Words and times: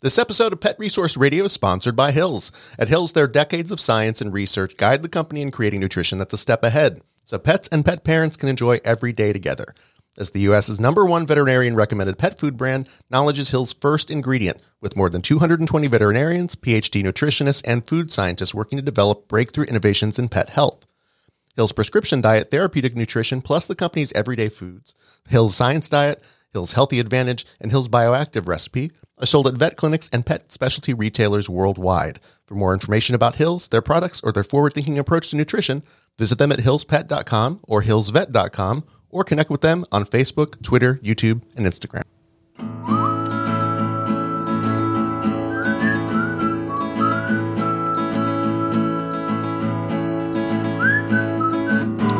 This 0.00 0.16
episode 0.16 0.52
of 0.52 0.60
Pet 0.60 0.78
Resource 0.78 1.16
Radio 1.16 1.46
is 1.46 1.52
sponsored 1.52 1.96
by 1.96 2.12
Hills. 2.12 2.52
At 2.78 2.88
Hills, 2.88 3.14
their 3.14 3.26
decades 3.26 3.72
of 3.72 3.80
science 3.80 4.20
and 4.20 4.32
research 4.32 4.76
guide 4.76 5.02
the 5.02 5.08
company 5.08 5.42
in 5.42 5.50
creating 5.50 5.80
nutrition 5.80 6.18
that's 6.18 6.34
a 6.34 6.38
step 6.38 6.62
ahead, 6.62 7.00
so 7.24 7.36
pets 7.36 7.68
and 7.72 7.84
pet 7.84 8.04
parents 8.04 8.36
can 8.36 8.48
enjoy 8.48 8.78
every 8.84 9.12
day 9.12 9.32
together. 9.32 9.74
As 10.16 10.30
the 10.30 10.42
U.S.'s 10.42 10.78
number 10.78 11.04
one 11.04 11.26
veterinarian 11.26 11.74
recommended 11.74 12.16
pet 12.16 12.38
food 12.38 12.56
brand, 12.56 12.88
knowledge 13.10 13.40
is 13.40 13.50
Hill's 13.50 13.72
first 13.72 14.08
ingredient, 14.08 14.60
with 14.80 14.96
more 14.96 15.10
than 15.10 15.20
220 15.20 15.88
veterinarians, 15.88 16.54
PhD 16.54 17.02
nutritionists, 17.02 17.62
and 17.66 17.84
food 17.84 18.12
scientists 18.12 18.54
working 18.54 18.76
to 18.78 18.82
develop 18.82 19.26
breakthrough 19.26 19.64
innovations 19.64 20.16
in 20.16 20.28
pet 20.28 20.50
health. 20.50 20.86
Hill's 21.56 21.72
prescription 21.72 22.20
diet, 22.20 22.52
therapeutic 22.52 22.94
nutrition, 22.94 23.42
plus 23.42 23.66
the 23.66 23.74
company's 23.74 24.12
everyday 24.12 24.48
foods, 24.48 24.94
Hill's 25.28 25.56
science 25.56 25.88
diet, 25.88 26.22
Hill's 26.52 26.74
healthy 26.74 27.00
advantage, 27.00 27.44
and 27.60 27.72
Hill's 27.72 27.88
bioactive 27.88 28.46
recipe 28.46 28.92
are 29.20 29.26
sold 29.26 29.46
at 29.46 29.54
vet 29.54 29.76
clinics 29.76 30.08
and 30.12 30.24
pet 30.24 30.50
specialty 30.52 30.94
retailers 30.94 31.48
worldwide. 31.48 32.20
For 32.46 32.54
more 32.54 32.72
information 32.72 33.14
about 33.14 33.34
Hills, 33.34 33.68
their 33.68 33.82
products, 33.82 34.20
or 34.22 34.32
their 34.32 34.42
forward 34.42 34.74
thinking 34.74 34.98
approach 34.98 35.30
to 35.30 35.36
nutrition, 35.36 35.82
visit 36.18 36.38
them 36.38 36.52
at 36.52 36.60
hillspet.com 36.60 37.60
or 37.64 37.82
hillsvet.com 37.82 38.84
or 39.10 39.24
connect 39.24 39.50
with 39.50 39.60
them 39.60 39.84
on 39.92 40.04
Facebook, 40.04 40.62
Twitter, 40.62 40.96
YouTube, 41.02 41.42
and 41.56 41.66
Instagram. 41.66 42.02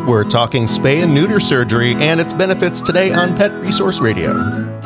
We're 0.09 0.25
talking 0.25 0.65
spay 0.65 1.03
and 1.03 1.15
neuter 1.15 1.39
surgery 1.39 1.93
and 1.95 2.19
its 2.19 2.33
benefits 2.33 2.81
today 2.81 3.13
on 3.13 3.37
Pet 3.37 3.53
Resource 3.63 4.01
Radio. 4.01 4.78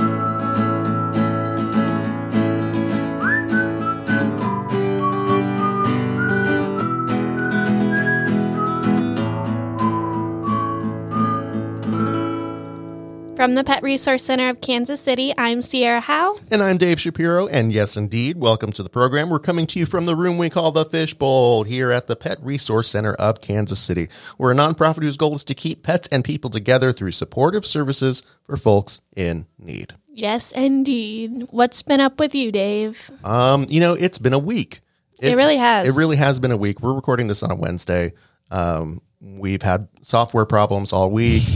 From 13.42 13.56
the 13.56 13.64
Pet 13.64 13.82
Resource 13.82 14.22
Center 14.22 14.50
of 14.50 14.60
Kansas 14.60 15.00
City, 15.00 15.34
I'm 15.36 15.62
Sierra 15.62 15.98
Howe. 15.98 16.38
And 16.52 16.62
I'm 16.62 16.78
Dave 16.78 17.00
Shapiro. 17.00 17.48
And 17.48 17.72
yes, 17.72 17.96
indeed, 17.96 18.36
welcome 18.36 18.70
to 18.70 18.84
the 18.84 18.88
program. 18.88 19.30
We're 19.30 19.40
coming 19.40 19.66
to 19.66 19.80
you 19.80 19.84
from 19.84 20.06
the 20.06 20.14
room 20.14 20.38
we 20.38 20.48
call 20.48 20.70
the 20.70 20.84
Fishbowl 20.84 21.64
here 21.64 21.90
at 21.90 22.06
the 22.06 22.14
Pet 22.14 22.38
Resource 22.40 22.88
Center 22.88 23.14
of 23.14 23.40
Kansas 23.40 23.80
City. 23.80 24.06
We're 24.38 24.52
a 24.52 24.54
nonprofit 24.54 25.02
whose 25.02 25.16
goal 25.16 25.34
is 25.34 25.42
to 25.42 25.56
keep 25.56 25.82
pets 25.82 26.08
and 26.12 26.22
people 26.24 26.50
together 26.50 26.92
through 26.92 27.10
supportive 27.10 27.66
services 27.66 28.22
for 28.44 28.56
folks 28.56 29.00
in 29.16 29.46
need. 29.58 29.96
Yes, 30.06 30.52
indeed. 30.52 31.48
What's 31.50 31.82
been 31.82 32.00
up 32.00 32.20
with 32.20 32.36
you, 32.36 32.52
Dave? 32.52 33.10
Um, 33.24 33.66
you 33.68 33.80
know, 33.80 33.94
it's 33.94 34.20
been 34.20 34.34
a 34.34 34.38
week. 34.38 34.82
It 35.18 35.34
really 35.34 35.56
has. 35.56 35.88
It 35.88 35.98
really 35.98 36.14
has 36.14 36.38
been 36.38 36.52
a 36.52 36.56
week. 36.56 36.80
We're 36.80 36.94
recording 36.94 37.26
this 37.26 37.42
on 37.42 37.50
a 37.50 37.56
Wednesday. 37.56 38.12
Um, 38.52 39.02
we've 39.20 39.62
had 39.62 39.88
software 40.00 40.46
problems 40.46 40.92
all 40.92 41.10
week. 41.10 41.42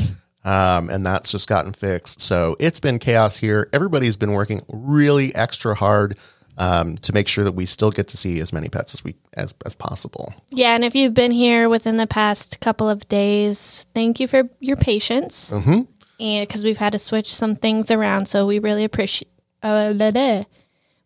Um, 0.46 0.90
and 0.90 1.04
that's 1.04 1.32
just 1.32 1.48
gotten 1.48 1.72
fixed. 1.72 2.20
So 2.20 2.56
it's 2.60 2.78
been 2.78 3.00
chaos 3.00 3.36
here. 3.36 3.68
Everybody's 3.72 4.16
been 4.16 4.30
working 4.30 4.62
really 4.68 5.34
extra 5.34 5.74
hard 5.74 6.16
um, 6.56 6.94
to 6.98 7.12
make 7.12 7.26
sure 7.26 7.42
that 7.42 7.52
we 7.52 7.66
still 7.66 7.90
get 7.90 8.06
to 8.08 8.16
see 8.16 8.38
as 8.38 8.52
many 8.52 8.68
pets 8.68 8.94
as 8.94 9.02
we 9.02 9.16
as 9.34 9.54
as 9.66 9.74
possible. 9.74 10.32
Yeah, 10.50 10.76
and 10.76 10.84
if 10.84 10.94
you've 10.94 11.14
been 11.14 11.32
here 11.32 11.68
within 11.68 11.96
the 11.96 12.06
past 12.06 12.60
couple 12.60 12.88
of 12.88 13.08
days, 13.08 13.88
thank 13.92 14.20
you 14.20 14.28
for 14.28 14.48
your 14.60 14.76
patience. 14.76 15.50
Mm-hmm. 15.50 15.82
And 16.20 16.48
because 16.48 16.62
we've 16.62 16.78
had 16.78 16.92
to 16.92 16.98
switch 17.00 17.34
some 17.34 17.56
things 17.56 17.90
around, 17.90 18.26
so 18.26 18.46
we 18.46 18.60
really 18.60 18.84
appreciate. 18.84 19.30
Uh, 19.64 19.92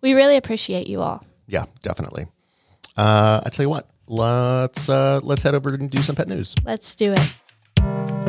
we 0.02 0.12
really 0.12 0.36
appreciate 0.36 0.86
you 0.86 1.00
all. 1.00 1.25
Yeah, 1.47 1.64
definitely. 1.82 2.27
Uh, 2.94 3.41
I 3.44 3.48
tell 3.48 3.64
you 3.64 3.70
what, 3.70 3.88
let's 4.06 4.91
uh, 4.91 5.20
let's 5.22 5.42
head 5.42 5.54
over 5.54 5.72
and 5.72 5.91
do 5.91 6.02
some 6.02 6.14
pet 6.14 6.28
news. 6.28 6.54
Let's 6.62 6.94
do 6.94 7.14
it. 7.16 8.19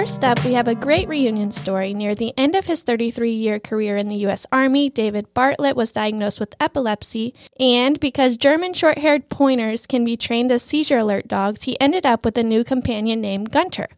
First 0.00 0.24
up, 0.24 0.42
we 0.46 0.54
have 0.54 0.66
a 0.66 0.74
great 0.74 1.08
reunion 1.08 1.50
story. 1.50 1.92
Near 1.92 2.14
the 2.14 2.32
end 2.38 2.56
of 2.56 2.64
his 2.64 2.82
33 2.82 3.32
year 3.32 3.60
career 3.60 3.98
in 3.98 4.08
the 4.08 4.16
U.S. 4.24 4.46
Army, 4.50 4.88
David 4.88 5.34
Bartlett 5.34 5.76
was 5.76 5.92
diagnosed 5.92 6.40
with 6.40 6.56
epilepsy, 6.58 7.34
and 7.58 8.00
because 8.00 8.38
German 8.38 8.72
short 8.72 8.96
haired 8.96 9.28
pointers 9.28 9.86
can 9.86 10.02
be 10.02 10.16
trained 10.16 10.50
as 10.50 10.62
seizure 10.62 10.96
alert 10.96 11.28
dogs, 11.28 11.64
he 11.64 11.78
ended 11.78 12.06
up 12.06 12.24
with 12.24 12.38
a 12.38 12.42
new 12.42 12.64
companion 12.64 13.20
named 13.20 13.50
Gunter. 13.50 13.88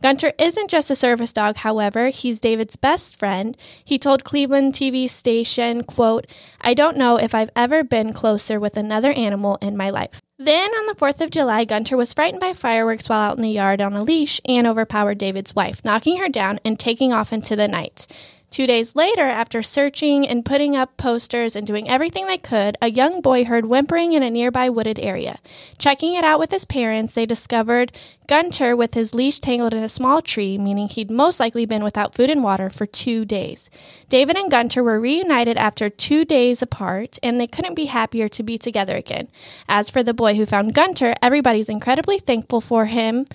Gunter 0.00 0.32
isn't 0.38 0.70
just 0.70 0.92
a 0.92 0.94
service 0.94 1.32
dog, 1.32 1.56
however, 1.56 2.10
he's 2.10 2.38
David's 2.38 2.76
best 2.76 3.18
friend. 3.18 3.56
He 3.84 3.98
told 3.98 4.22
Cleveland 4.22 4.74
TV 4.74 5.10
station, 5.10 5.82
quote, 5.82 6.28
I 6.60 6.72
don't 6.72 6.96
know 6.96 7.16
if 7.16 7.34
I've 7.34 7.50
ever 7.56 7.82
been 7.82 8.12
closer 8.12 8.60
with 8.60 8.76
another 8.76 9.10
animal 9.10 9.58
in 9.60 9.76
my 9.76 9.90
life. 9.90 10.22
Then 10.40 10.70
on 10.70 10.86
the 10.86 10.94
4th 10.94 11.20
of 11.20 11.32
July, 11.32 11.64
Gunter 11.64 11.96
was 11.96 12.14
frightened 12.14 12.38
by 12.38 12.52
fireworks 12.52 13.08
while 13.08 13.30
out 13.30 13.36
in 13.36 13.42
the 13.42 13.50
yard 13.50 13.80
on 13.80 13.94
a 13.94 14.04
leash 14.04 14.40
and 14.44 14.68
overpowered 14.68 15.18
David's 15.18 15.56
wife, 15.56 15.84
knocking 15.84 16.18
her 16.18 16.28
down 16.28 16.60
and 16.64 16.78
taking 16.78 17.12
off 17.12 17.32
into 17.32 17.56
the 17.56 17.66
night. 17.66 18.06
Two 18.50 18.66
days 18.66 18.96
later, 18.96 19.22
after 19.22 19.62
searching 19.62 20.26
and 20.26 20.44
putting 20.44 20.74
up 20.74 20.96
posters 20.96 21.54
and 21.54 21.66
doing 21.66 21.88
everything 21.88 22.26
they 22.26 22.38
could, 22.38 22.78
a 22.80 22.90
young 22.90 23.20
boy 23.20 23.44
heard 23.44 23.66
whimpering 23.66 24.12
in 24.12 24.22
a 24.22 24.30
nearby 24.30 24.70
wooded 24.70 24.98
area. 24.98 25.38
Checking 25.76 26.14
it 26.14 26.24
out 26.24 26.38
with 26.38 26.50
his 26.50 26.64
parents, 26.64 27.12
they 27.12 27.26
discovered 27.26 27.92
Gunter 28.26 28.74
with 28.74 28.94
his 28.94 29.14
leash 29.14 29.38
tangled 29.38 29.74
in 29.74 29.82
a 29.82 29.88
small 29.88 30.22
tree, 30.22 30.56
meaning 30.56 30.88
he'd 30.88 31.10
most 31.10 31.38
likely 31.38 31.66
been 31.66 31.84
without 31.84 32.14
food 32.14 32.30
and 32.30 32.42
water 32.42 32.70
for 32.70 32.86
two 32.86 33.26
days. 33.26 33.68
David 34.08 34.36
and 34.36 34.50
Gunter 34.50 34.82
were 34.82 34.98
reunited 34.98 35.58
after 35.58 35.90
two 35.90 36.24
days 36.24 36.62
apart, 36.62 37.18
and 37.22 37.38
they 37.38 37.46
couldn't 37.46 37.74
be 37.74 37.86
happier 37.86 38.28
to 38.30 38.42
be 38.42 38.56
together 38.56 38.96
again. 38.96 39.28
As 39.68 39.90
for 39.90 40.02
the 40.02 40.14
boy 40.14 40.34
who 40.34 40.46
found 40.46 40.74
Gunter, 40.74 41.14
everybody's 41.22 41.68
incredibly 41.68 42.18
thankful 42.18 42.62
for 42.62 42.86
him 42.86 43.26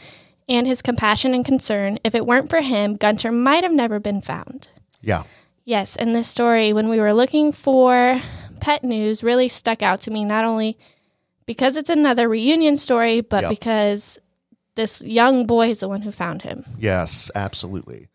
and 0.49 0.65
his 0.65 0.81
compassion 0.81 1.33
and 1.35 1.45
concern. 1.45 1.99
If 2.03 2.15
it 2.15 2.25
weren't 2.25 2.49
for 2.49 2.61
him, 2.61 2.97
Gunter 2.97 3.31
might 3.31 3.63
have 3.63 3.71
never 3.71 3.99
been 3.99 4.19
found. 4.19 4.69
Yeah. 5.03 5.23
Yes, 5.65 5.95
and 5.95 6.15
this 6.15 6.27
story, 6.27 6.73
when 6.73 6.89
we 6.89 6.99
were 6.99 7.13
looking 7.13 7.51
for 7.51 8.19
pet 8.59 8.83
news, 8.83 9.23
really 9.23 9.47
stuck 9.49 9.81
out 9.83 10.01
to 10.01 10.11
me, 10.11 10.25
not 10.25 10.43
only 10.45 10.77
because 11.45 11.77
it's 11.77 11.89
another 11.89 12.27
reunion 12.27 12.75
story, 12.77 13.21
but 13.21 13.43
Yep. 13.43 13.49
because 13.49 14.17
this 14.75 15.01
young 15.01 15.45
boy 15.45 15.69
is 15.69 15.81
the 15.81 15.87
one 15.89 16.01
who 16.01 16.11
found 16.11 16.41
him. 16.41 16.65
Yes, 16.79 17.29
absolutely. 17.35 18.07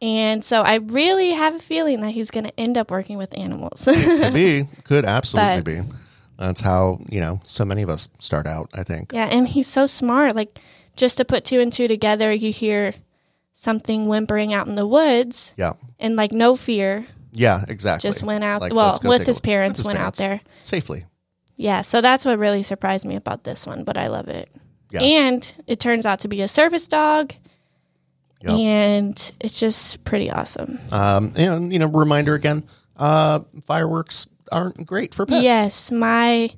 And 0.00 0.44
so 0.44 0.62
I 0.62 0.76
really 0.76 1.30
have 1.30 1.54
a 1.54 1.58
feeling 1.60 2.00
that 2.00 2.10
he's 2.10 2.30
going 2.30 2.44
to 2.44 2.58
end 2.60 2.76
up 2.76 2.90
working 2.90 3.18
with 3.18 3.38
animals. 3.38 3.84
Could 3.84 4.34
be. 4.34 4.66
Could 4.84 5.04
absolutely 5.04 5.62
But- 5.62 5.64
be. 5.88 5.96
That's 6.38 6.60
how, 6.62 6.98
you 7.08 7.20
know, 7.20 7.40
so 7.44 7.64
many 7.64 7.82
of 7.82 7.88
us 7.90 8.08
start 8.18 8.46
out, 8.48 8.68
I 8.74 8.82
think. 8.82 9.12
yeah, 9.12 9.26
and 9.26 9.46
he's 9.46 9.68
so 9.68 9.86
smart. 9.86 10.34
Like, 10.34 10.58
just 10.96 11.18
to 11.18 11.24
put 11.24 11.44
two 11.44 11.60
and 11.60 11.72
two 11.72 11.86
together, 11.86 12.32
you 12.32 12.50
hear 12.50 12.94
something 13.62 14.06
whimpering 14.08 14.52
out 14.52 14.66
in 14.66 14.74
the 14.74 14.86
woods 14.86 15.54
Yeah. 15.56 15.74
and, 16.00 16.16
like, 16.16 16.32
no 16.32 16.56
fear, 16.56 17.06
Yeah, 17.32 17.64
exactly. 17.68 18.08
just 18.08 18.24
went 18.24 18.42
out. 18.42 18.60
Like, 18.60 18.74
well, 18.74 18.98
with 19.04 19.24
his 19.24 19.38
parents, 19.40 19.78
With 19.78 19.86
his 19.86 19.86
went 19.86 19.98
out 20.00 20.16
there. 20.16 20.40
Safely. 20.62 21.04
Yeah, 21.54 21.82
so 21.82 22.00
that's 22.00 22.24
what 22.24 22.40
really 22.40 22.64
surprised 22.64 23.04
me 23.06 23.14
about 23.14 23.44
this 23.44 23.64
one, 23.64 23.84
but 23.84 23.96
I 23.96 24.08
love 24.08 24.26
it. 24.26 24.48
Yeah. 24.90 25.02
And 25.02 25.54
it 25.68 25.78
turns 25.78 26.04
out 26.06 26.18
to 26.20 26.28
be 26.28 26.42
a 26.42 26.48
service 26.48 26.88
dog. 26.88 27.34
Yep. 28.42 28.50
And 28.58 29.32
it's 29.38 29.60
just 29.60 30.02
pretty 30.02 30.28
awesome. 30.28 30.80
Um, 30.90 31.32
and, 31.36 31.72
you 31.72 31.78
know, 31.78 31.86
reminder 31.86 32.34
again, 32.34 32.64
uh, 32.96 33.40
fireworks 33.64 34.26
aren't 34.50 34.84
great 34.84 35.14
for 35.14 35.24
pets. 35.24 35.44
Yes, 35.44 35.92
my 35.92 36.50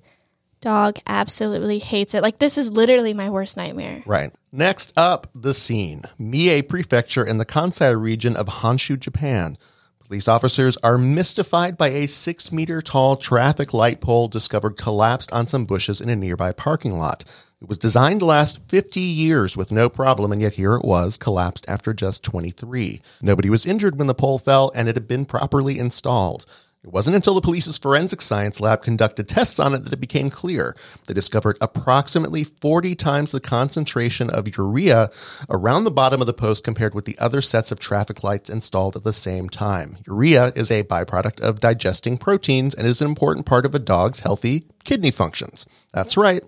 dog 0.64 0.98
absolutely 1.06 1.78
hates 1.78 2.14
it. 2.14 2.22
Like 2.22 2.38
this 2.38 2.58
is 2.58 2.70
literally 2.70 3.12
my 3.12 3.30
worst 3.30 3.56
nightmare. 3.56 4.02
Right. 4.06 4.34
Next 4.50 4.92
up, 4.96 5.28
the 5.34 5.54
scene. 5.54 6.04
Mie 6.18 6.62
Prefecture 6.62 7.24
in 7.24 7.38
the 7.38 7.46
Kansai 7.46 8.00
region 8.00 8.34
of 8.34 8.46
Honshu, 8.46 8.98
Japan. 8.98 9.58
Police 10.06 10.26
officers 10.26 10.76
are 10.78 10.98
mystified 10.98 11.76
by 11.76 11.88
a 11.88 12.08
six 12.08 12.50
meter 12.50 12.80
tall 12.80 13.16
traffic 13.16 13.74
light 13.74 14.00
pole 14.00 14.26
discovered 14.26 14.76
collapsed 14.76 15.32
on 15.32 15.46
some 15.46 15.66
bushes 15.66 16.00
in 16.00 16.08
a 16.08 16.16
nearby 16.16 16.52
parking 16.52 16.98
lot. 16.98 17.24
It 17.60 17.68
was 17.68 17.78
designed 17.78 18.20
to 18.20 18.26
last 18.26 18.58
50 18.58 19.00
years 19.00 19.56
with 19.56 19.72
no 19.72 19.88
problem, 19.88 20.32
and 20.32 20.42
yet 20.42 20.54
here 20.54 20.74
it 20.74 20.84
was, 20.84 21.16
collapsed 21.16 21.64
after 21.68 21.94
just 21.94 22.22
23. 22.22 23.00
Nobody 23.22 23.48
was 23.48 23.64
injured 23.64 23.96
when 23.96 24.06
the 24.06 24.14
pole 24.14 24.38
fell, 24.38 24.70
and 24.74 24.86
it 24.88 24.96
had 24.96 25.08
been 25.08 25.24
properly 25.24 25.78
installed. 25.78 26.44
It 26.84 26.92
wasn't 26.92 27.16
until 27.16 27.34
the 27.34 27.40
police's 27.40 27.78
forensic 27.78 28.20
science 28.20 28.60
lab 28.60 28.82
conducted 28.82 29.26
tests 29.26 29.58
on 29.58 29.72
it 29.74 29.84
that 29.84 29.94
it 29.94 30.00
became 30.00 30.28
clear. 30.28 30.76
They 31.06 31.14
discovered 31.14 31.56
approximately 31.62 32.44
40 32.44 32.94
times 32.94 33.32
the 33.32 33.40
concentration 33.40 34.28
of 34.28 34.54
urea 34.54 35.10
around 35.48 35.84
the 35.84 35.90
bottom 35.90 36.20
of 36.20 36.26
the 36.26 36.34
post 36.34 36.62
compared 36.62 36.94
with 36.94 37.06
the 37.06 37.18
other 37.18 37.40
sets 37.40 37.72
of 37.72 37.80
traffic 37.80 38.22
lights 38.22 38.50
installed 38.50 38.96
at 38.96 39.04
the 39.04 39.14
same 39.14 39.48
time. 39.48 39.96
Urea 40.06 40.52
is 40.54 40.70
a 40.70 40.82
byproduct 40.82 41.40
of 41.40 41.58
digesting 41.58 42.18
proteins 42.18 42.74
and 42.74 42.86
is 42.86 43.00
an 43.00 43.08
important 43.08 43.46
part 43.46 43.64
of 43.64 43.74
a 43.74 43.78
dog's 43.78 44.20
healthy 44.20 44.66
kidney 44.84 45.10
functions. 45.10 45.64
That's 45.94 46.18
right. 46.18 46.42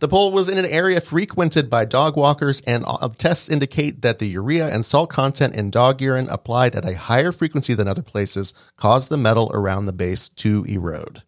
The 0.00 0.08
pole 0.08 0.32
was 0.32 0.48
in 0.48 0.56
an 0.56 0.64
area 0.64 0.98
frequented 1.00 1.68
by 1.68 1.84
dog 1.84 2.16
walkers, 2.16 2.62
and 2.62 2.84
tests 3.18 3.50
indicate 3.50 4.00
that 4.00 4.18
the 4.18 4.26
urea 4.26 4.68
and 4.68 4.84
salt 4.84 5.10
content 5.10 5.54
in 5.54 5.70
dog 5.70 6.00
urine 6.00 6.26
applied 6.30 6.74
at 6.74 6.86
a 6.86 6.96
higher 6.96 7.32
frequency 7.32 7.74
than 7.74 7.86
other 7.86 8.02
places 8.02 8.54
caused 8.76 9.10
the 9.10 9.18
metal 9.18 9.50
around 9.52 9.84
the 9.84 9.92
base 9.92 10.30
to 10.30 10.64
erode. 10.64 11.22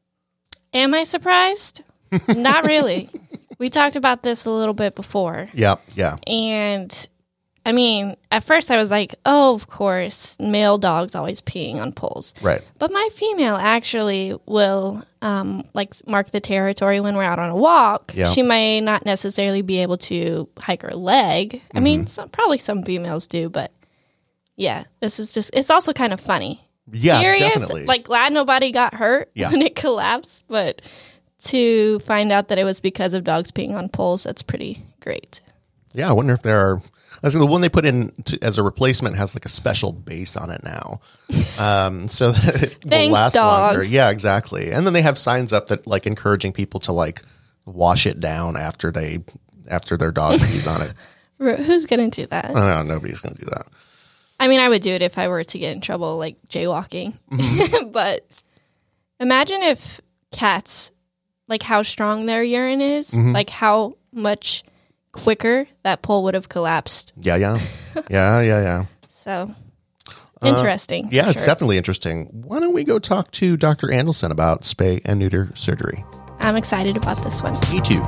Am 0.73 0.95
I 0.95 1.05
surprised? 1.05 1.83
Not 2.29 2.67
really. 2.67 3.11
We 3.59 3.69
talked 3.69 3.95
about 3.95 4.23
this 4.23 4.47
a 4.47 4.51
little 4.51 4.75
bit 4.75 4.95
before. 4.95 5.49
Yeah, 5.53 5.77
yeah. 5.95 6.17
And 6.27 7.09
I 7.65 7.71
mean, 7.73 8.17
at 8.33 8.43
first 8.43 8.71
I 8.73 8.77
was 8.77 8.91
like, 8.91 9.15
oh, 9.25 9.55
of 9.55 9.69
course, 9.69 10.37
male 10.41 10.79
dogs 10.79 11.15
always 11.15 11.41
peeing 11.41 11.77
on 11.77 11.93
poles. 11.93 12.35
Right. 12.43 12.61
But 12.79 12.91
my 12.93 13.09
female 13.13 13.55
actually 13.55 14.37
will 14.47 15.05
um, 15.23 15.65
like 15.73 15.95
mark 16.09 16.33
the 16.33 16.41
territory 16.41 16.99
when 17.01 17.17
we're 17.17 17.23
out 17.23 17.39
on 17.39 17.51
a 17.51 17.57
walk. 17.57 18.13
Yeah. 18.17 18.27
She 18.27 18.43
may 18.43 18.81
not 18.81 19.05
necessarily 19.07 19.63
be 19.63 19.79
able 19.79 19.97
to 19.99 20.49
hike 20.59 20.83
her 20.83 20.95
leg. 20.95 21.63
I 21.73 21.79
mean, 21.79 22.09
some, 22.09 22.29
probably 22.31 22.59
some 22.59 22.83
females 22.83 23.29
do, 23.29 23.49
but 23.49 23.71
yeah, 24.57 24.85
this 25.01 25.21
is 25.21 25.33
just, 25.33 25.51
it's 25.55 25.71
also 25.71 25.93
kind 25.93 26.13
of 26.13 26.21
funny. 26.21 26.61
Yeah, 26.91 27.21
Serious, 27.21 27.41
definitely. 27.41 27.85
like 27.85 28.03
glad 28.03 28.33
nobody 28.33 28.73
got 28.73 28.95
hurt 28.95 29.31
Yeah. 29.35 29.53
when 29.53 29.63
it 29.63 29.77
collapsed, 29.77 30.43
but 30.49 30.83
to 31.45 32.01
find 32.01 32.33
out 32.33 32.49
that 32.49 32.59
it 32.59 32.65
was 32.65 32.81
because 32.81 33.15
of 33.15 33.23
dogs 33.23 33.53
peeing 33.53 33.75
on 33.75 33.89
poles, 33.89 34.25
that's 34.25 34.43
pretty 34.43 34.83
great. 35.01 35.41
yeah, 35.93 36.09
I 36.09 36.13
wonder 36.13 36.33
if 36.35 36.43
there 36.43 36.59
are. 36.61 36.83
I 37.25 37.29
the 37.29 37.47
one 37.47 37.61
they 37.61 37.69
put 37.69 37.85
in 37.85 38.11
to, 38.25 38.39
as 38.43 38.59
a 38.59 38.63
replacement 38.63 39.17
has 39.17 39.35
like 39.35 39.45
a 39.45 39.49
special 39.49 39.93
base 39.93 40.37
on 40.37 40.51
it 40.51 40.63
now, 40.65 41.01
um, 41.59 42.09
so 42.09 42.33
that 42.33 42.55
it 42.63 42.79
will 42.85 42.91
Thanks, 42.91 43.13
last 43.13 43.37
longer. 43.37 43.85
Yeah, 43.85 44.11
exactly. 44.11 44.73
And 44.73 44.85
then 44.87 44.93
they 44.93 45.03
have 45.03 45.17
signs 45.17 45.53
up 45.53 45.69
that 45.69 45.87
like 45.87 46.07
encouraging 46.07 46.53
people 46.53 46.81
to 46.81 46.93
like 46.93 47.23
wash 47.65 48.07
it 48.07 48.19
down 48.19 48.57
after 48.57 48.91
they 48.91 49.21
after 49.71 49.97
their 49.97 50.11
dog 50.11 50.41
pees 50.47 50.67
on 50.67 50.83
it. 50.83 50.95
Who's 51.39 51.87
going 51.87 52.11
to 52.11 52.23
do 52.23 52.27
that? 52.29 52.47
I 52.47 52.49
don't 52.77 52.89
know. 52.89 52.95
Nobody's 52.95 53.21
going 53.21 53.35
to 53.37 53.41
do 53.45 53.51
that. 53.51 53.67
I 54.41 54.49
mean, 54.49 54.59
I 54.61 54.69
would 54.69 54.83
do 54.83 54.93
it 54.93 55.03
if 55.03 55.19
I 55.19 55.29
were 55.29 55.45
to 55.45 55.59
get 55.59 55.73
in 55.73 55.81
trouble, 55.81 56.19
like 56.19 56.37
jaywalking. 56.49 57.15
Mm-hmm. 57.31 57.91
but 57.91 58.43
imagine 59.21 59.63
if 59.63 60.01
cats, 60.33 60.91
like 61.49 61.63
how 61.63 61.83
strong 61.83 62.27
their 62.27 62.43
urine 62.43 62.81
is, 62.81 63.11
Mm-hmm. 63.13 63.33
like 63.33 63.51
how 63.51 63.95
much 64.13 64.65
quicker 65.13 65.67
that 65.83 66.03
pole 66.03 66.25
would 66.25 66.35
have 66.35 66.49
collapsed. 66.49 67.13
Yeah, 67.21 67.37
yeah, 67.37 67.59
yeah, 68.11 68.41
yeah, 68.41 68.61
yeah. 68.63 68.85
So 69.09 69.55
interesting. 70.43 71.07
Uh, 71.07 71.11
Yeah, 71.13 71.31
it's 71.31 71.41
sure. 71.41 71.47
definitely 71.47 71.77
interesting. 71.79 72.27
Why 72.33 72.61
don't 72.61 72.75
we 72.75 72.85
go 72.85 72.99
talk 72.99 73.31
to 73.33 73.57
Dr. 73.57 73.89
Andelson 73.89 74.31
about 74.31 74.63
spay 74.63 75.01
and 75.05 75.19
neuter 75.21 75.51
surgery? 75.55 76.05
I'm 76.41 76.57
excited 76.57 76.97
about 76.97 77.23
this 77.23 77.43
one. 77.43 77.53
Me 77.73 77.81
too. 77.81 78.03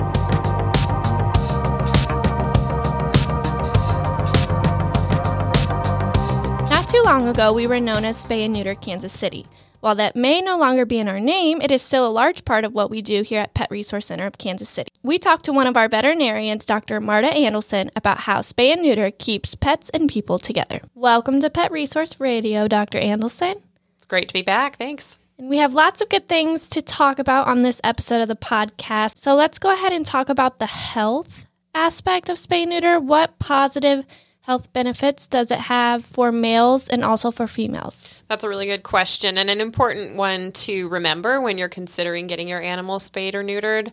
Not 6.71 6.89
too 6.89 7.03
long 7.05 7.29
ago, 7.29 7.53
we 7.53 7.67
were 7.67 7.79
known 7.81 8.05
as 8.05 8.25
Spay 8.25 8.45
and 8.45 8.53
Neuter 8.53 8.75
Kansas 8.75 9.13
City. 9.13 9.47
While 9.85 9.97
that 9.97 10.17
may 10.17 10.41
no 10.41 10.57
longer 10.57 10.87
be 10.87 10.99
in 10.99 11.09
our 11.09 11.21
name, 11.21 11.61
it 11.61 11.71
is 11.71 11.83
still 11.83 12.07
a 12.07 12.09
large 12.09 12.47
part 12.47 12.65
of 12.65 12.73
what 12.73 12.91
we 12.91 13.03
do 13.03 13.21
here 13.21 13.43
at 13.43 13.53
Pet 13.53 13.71
Resource 13.71 14.07
Center 14.07 14.27
of 14.27 14.39
Kansas 14.39 14.71
City. 14.71 14.91
We 15.03 15.19
talked 15.19 15.45
to 15.45 15.53
one 15.53 15.67
of 15.67 15.77
our 15.77 15.91
veterinarians, 15.91 16.65
Dr. 16.65 17.03
Marta 17.03 17.27
Andelson, 17.27 17.91
about 17.95 18.21
how 18.21 18.39
spay 18.39 18.73
and 18.73 18.81
neuter 18.81 19.11
keeps 19.11 19.55
pets 19.55 19.91
and 19.91 20.09
people 20.09 20.39
together. 20.39 20.81
Welcome 20.95 21.39
to 21.43 21.51
Pet 21.51 21.71
Resource 21.71 22.19
Radio, 22.19 22.67
Dr. 22.67 22.99
Andelson. 22.99 23.61
It's 23.99 24.07
great 24.07 24.29
to 24.29 24.33
be 24.33 24.41
back. 24.41 24.79
Thanks. 24.79 25.19
And 25.37 25.51
we 25.51 25.59
have 25.59 25.75
lots 25.75 26.01
of 26.01 26.09
good 26.09 26.31
things 26.31 26.67
to 26.71 26.81
talk 26.81 27.19
about 27.19 27.47
on 27.47 27.61
this 27.61 27.83
episode 27.85 28.23
of 28.23 28.29
the 28.29 28.37
podcast. 28.37 29.19
So 29.19 29.35
let's 29.35 29.59
go 29.59 29.71
ahead 29.71 29.93
and 29.93 30.07
talk 30.07 30.31
about 30.31 30.61
the 30.61 30.67
health 30.67 31.45
aspect 31.75 32.31
of 32.31 32.39
spay 32.39 32.63
and 32.63 32.71
neuter. 32.71 32.99
What 32.99 33.39
positive 33.39 34.07
health 34.45 34.71
benefits 34.75 35.27
does 35.27 35.51
it 35.51 35.59
have 35.59 36.05
for 36.05 36.31
males 36.31 36.89
and 36.89 37.03
also 37.03 37.31
for 37.31 37.47
females? 37.47 38.23
That's 38.29 38.45
a 38.45 38.49
really 38.49 38.67
good 38.67 38.83
question 38.83 39.39
and 39.39 39.49
an 39.49 39.61
important 39.61 40.17
one 40.17 40.53
to 40.53 40.89
remember 40.91 41.41
when 41.41 41.57
you're 41.57 41.71
considering 41.71 42.27
getting 42.27 42.49
your 42.49 42.61
animal 42.61 43.01
spayed 43.01 43.35
or 43.35 43.43
neutered. 43.43 43.91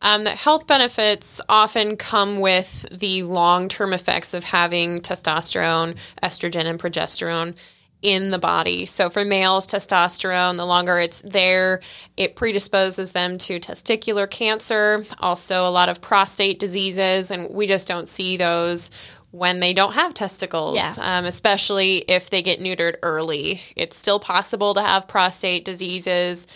Um, 0.00 0.26
health 0.26 0.66
benefits 0.66 1.40
often 1.48 1.96
come 1.96 2.40
with 2.40 2.84
the 2.90 3.22
long 3.22 3.68
term 3.68 3.92
effects 3.92 4.34
of 4.34 4.42
having 4.42 4.98
testosterone, 4.98 5.96
estrogen, 6.20 6.64
and 6.64 6.80
progesterone 6.80 7.54
in 8.02 8.32
the 8.32 8.38
body. 8.38 8.84
So 8.84 9.08
for 9.08 9.24
males, 9.24 9.68
testosterone, 9.68 10.56
the 10.56 10.66
longer 10.66 10.98
it's 10.98 11.22
there, 11.22 11.80
it 12.16 12.34
predisposes 12.34 13.12
them 13.12 13.38
to 13.38 13.60
testicular 13.60 14.28
cancer, 14.28 15.06
also 15.20 15.68
a 15.68 15.70
lot 15.70 15.88
of 15.88 16.00
prostate 16.00 16.58
diseases, 16.58 17.30
and 17.30 17.48
we 17.50 17.68
just 17.68 17.86
don't 17.86 18.08
see 18.08 18.36
those 18.36 18.90
when 19.32 19.60
they 19.60 19.72
don't 19.72 19.94
have 19.94 20.14
testicles, 20.14 20.76
Yeah. 20.76 20.94
um, 21.00 21.24
especially 21.24 21.98
if 22.08 22.30
they 22.30 22.42
get 22.42 22.60
neutered 22.60 22.96
early. 23.02 23.60
It's 23.76 23.96
still 23.96 24.20
possible 24.20 24.74
to 24.74 24.82
have 24.82 25.08
prostate 25.08 25.64
diseases 25.64 26.46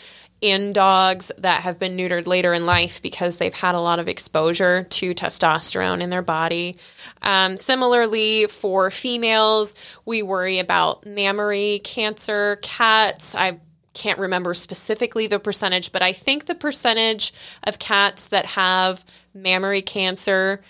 in 0.43 0.75
dogs 0.75 1.33
that 1.39 1.63
have 1.63 1.79
been 1.79 1.97
neutered 1.97 2.27
later 2.27 2.53
in 2.53 2.67
life 2.67 3.01
because 3.01 3.39
they've 3.39 3.55
had 3.55 3.75
a 3.75 3.81
lot 3.81 3.99
of 3.99 4.07
exposure 4.07 4.83
to 4.85 5.15
testosterone 5.15 6.03
in 6.03 6.11
their 6.11 6.21
body. 6.21 6.77
Um, 7.23 7.57
similarly, 7.57 8.47
for 8.47 8.91
females, 8.91 9.75
we 10.05 10.23
worry 10.23 10.59
about 10.59 11.07
mammary 11.07 11.81
cancer. 11.83 12.59
Cats, 12.61 13.35
I 13.35 13.59
can't 13.95 14.19
remember 14.19 14.53
specifically 14.53 15.27
the 15.27 15.39
percentage, 15.39 15.91
but 15.91 16.03
I 16.03 16.13
think 16.13 16.45
the 16.45 16.55
percentage 16.55 17.33
of 17.67 17.79
cats 17.79 18.29
that 18.29 18.45
have 18.45 19.07
mammary 19.33 19.81
cancer 19.81 20.61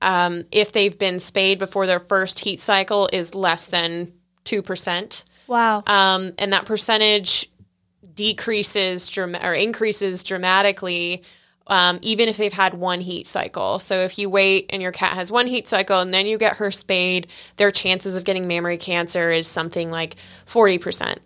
um, 0.00 0.44
if 0.50 0.72
they've 0.72 0.98
been 0.98 1.18
spayed 1.18 1.58
before 1.58 1.86
their 1.86 2.00
first 2.00 2.40
heat 2.40 2.60
cycle 2.60 3.08
is 3.12 3.34
less 3.34 3.66
than 3.66 4.12
2%. 4.44 5.24
Wow. 5.46 5.82
Um, 5.86 6.32
and 6.38 6.52
that 6.52 6.66
percentage 6.66 7.50
decreases 8.14 9.16
or 9.16 9.54
increases 9.54 10.22
dramatically 10.22 11.22
um, 11.70 12.00
even 12.02 12.28
if 12.28 12.36
they've 12.36 12.52
had 12.52 12.74
one 12.74 13.00
heat 13.00 13.28
cycle. 13.28 13.78
So 13.78 14.00
if 14.00 14.18
you 14.18 14.28
wait 14.28 14.66
and 14.70 14.82
your 14.82 14.90
cat 14.90 15.12
has 15.14 15.30
one 15.30 15.46
heat 15.46 15.68
cycle 15.68 16.00
and 16.00 16.12
then 16.12 16.26
you 16.26 16.36
get 16.36 16.56
her 16.56 16.72
spayed, 16.72 17.28
their 17.56 17.70
chances 17.70 18.16
of 18.16 18.24
getting 18.24 18.48
mammary 18.48 18.76
cancer 18.76 19.30
is 19.30 19.46
something 19.46 19.90
like 19.90 20.16
40%. 20.46 21.18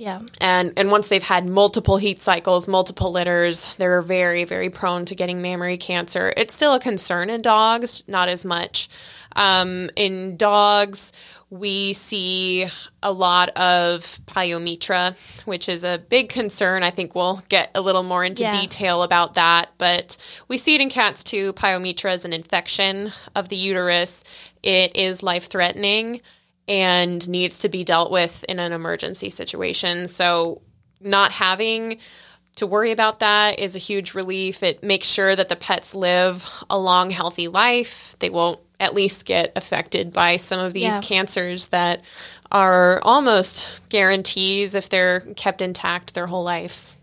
Yeah. 0.00 0.20
And 0.40 0.72
and 0.78 0.90
once 0.90 1.08
they've 1.08 1.22
had 1.22 1.46
multiple 1.46 1.98
heat 1.98 2.22
cycles, 2.22 2.66
multiple 2.66 3.12
litters, 3.12 3.74
they're 3.74 4.00
very 4.00 4.44
very 4.44 4.70
prone 4.70 5.04
to 5.04 5.14
getting 5.14 5.42
mammary 5.42 5.76
cancer. 5.76 6.32
It's 6.38 6.54
still 6.54 6.72
a 6.72 6.80
concern 6.80 7.28
in 7.28 7.42
dogs, 7.42 8.02
not 8.08 8.30
as 8.30 8.46
much. 8.46 8.88
Um, 9.36 9.90
in 9.96 10.38
dogs, 10.38 11.12
we 11.50 11.92
see 11.92 12.66
a 13.02 13.12
lot 13.12 13.50
of 13.50 14.18
pyometra, 14.24 15.16
which 15.44 15.68
is 15.68 15.84
a 15.84 15.98
big 15.98 16.30
concern. 16.30 16.82
I 16.82 16.90
think 16.90 17.14
we'll 17.14 17.42
get 17.50 17.70
a 17.74 17.82
little 17.82 18.02
more 18.02 18.24
into 18.24 18.44
Yeah. 18.44 18.58
detail 18.58 19.02
about 19.02 19.34
that, 19.34 19.70
but 19.76 20.16
we 20.48 20.56
see 20.56 20.74
it 20.76 20.80
in 20.80 20.88
cats 20.88 21.22
too. 21.22 21.52
Pyometra 21.52 22.14
is 22.14 22.24
an 22.24 22.32
infection 22.32 23.12
of 23.36 23.50
the 23.50 23.56
uterus. 23.56 24.24
It 24.62 24.96
is 24.96 25.22
life 25.22 25.48
threatening 25.50 26.22
and 26.70 27.28
needs 27.28 27.58
to 27.58 27.68
be 27.68 27.82
dealt 27.82 28.10
with 28.12 28.44
in 28.48 28.60
an 28.60 28.72
emergency 28.72 29.28
situation. 29.28 30.06
So, 30.06 30.62
not 31.00 31.32
having 31.32 31.98
to 32.56 32.66
worry 32.66 32.92
about 32.92 33.20
that 33.20 33.58
is 33.58 33.74
a 33.74 33.78
huge 33.80 34.14
relief. 34.14 34.62
It 34.62 34.82
makes 34.84 35.08
sure 35.08 35.34
that 35.34 35.48
the 35.48 35.56
pets 35.56 35.94
live 35.94 36.48
a 36.70 36.78
long, 36.78 37.10
healthy 37.10 37.48
life. 37.48 38.14
They 38.20 38.30
won't 38.30 38.60
at 38.78 38.94
least 38.94 39.24
get 39.24 39.52
affected 39.56 40.12
by 40.12 40.36
some 40.36 40.60
of 40.60 40.72
these 40.72 40.94
Yeah. 40.94 41.00
cancers 41.00 41.68
that 41.68 42.02
are 42.52 43.00
almost 43.02 43.66
guarantees 43.88 44.74
if 44.74 44.88
they're 44.88 45.20
kept 45.36 45.62
intact 45.62 46.14
their 46.14 46.26
whole 46.26 46.44
life. 46.44 46.96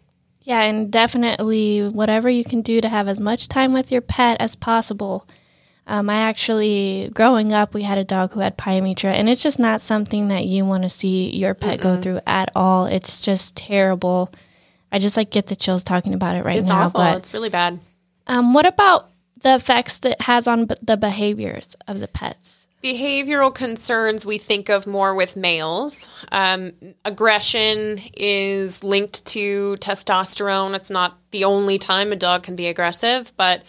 Yeah, 0.43 0.61
and 0.61 0.89
definitely 0.89 1.89
whatever 1.89 2.29
you 2.29 2.45
can 2.45 2.61
do 2.61 2.79
to 2.79 2.87
have 2.87 3.07
as 3.09 3.19
much 3.19 3.49
time 3.49 3.73
with 3.73 3.91
your 3.91 4.01
pet 4.01 4.37
as 4.39 4.55
possible. 4.55 5.27
Um, 5.89 6.09
I 6.09 6.17
actually, 6.17 7.09
growing 7.13 7.53
up, 7.53 7.73
we 7.73 7.83
had 7.83 7.97
a 7.97 8.03
dog 8.03 8.33
who 8.33 8.41
had 8.41 8.57
pyometra, 8.57 9.05
and 9.13 9.29
it's 9.29 9.41
just 9.41 9.57
not 9.57 9.79
something 9.79 10.27
that 10.27 10.45
you 10.45 10.65
want 10.65 10.83
to 10.83 10.89
see 10.89 11.29
your 11.33 11.53
pet 11.53 11.79
go 11.79 11.99
through 12.01 12.19
at 12.27 12.51
all. 12.55 12.85
It's 12.87 13.21
just 13.21 13.55
terrible. 13.55 14.29
I 14.91 14.99
just 14.99 15.15
like 15.15 15.31
get 15.31 15.47
the 15.47 15.55
chills 15.55 15.85
talking 15.85 16.13
about 16.13 16.35
it 16.35 16.43
right 16.43 16.59
It's 16.59 16.67
now. 16.67 16.87
awful. 16.87 16.99
But 16.99 17.17
it's 17.17 17.33
really 17.33 17.49
bad. 17.49 17.79
um, 18.27 18.53
what 18.53 18.65
about 18.65 19.09
the 19.41 19.55
effects 19.55 19.99
that 19.99 20.11
it 20.13 20.21
has 20.23 20.45
on 20.47 20.65
b- 20.65 20.75
the 20.81 20.97
behaviors 20.97 21.75
of 21.87 22.01
the 22.01 22.07
pets? 22.09 22.66
Behavioral 22.83 23.53
concerns 23.53 24.23
we 24.23 24.37
think 24.37 24.69
of 24.69 24.85
more 24.85 25.15
with 25.15 25.35
males. 25.35 26.11
Um, 26.31 26.73
aggression 27.03 27.99
is 28.15 28.83
linked 28.83 29.25
to 29.27 29.75
testosterone. 29.77 30.75
It's 30.75 30.91
not 30.91 31.17
the 31.31 31.43
only 31.43 31.79
time 31.79 32.11
a 32.11 32.15
dog 32.15 32.43
can 32.43 32.55
be 32.55 32.67
aggressive, 32.67 33.33
but 33.35 33.63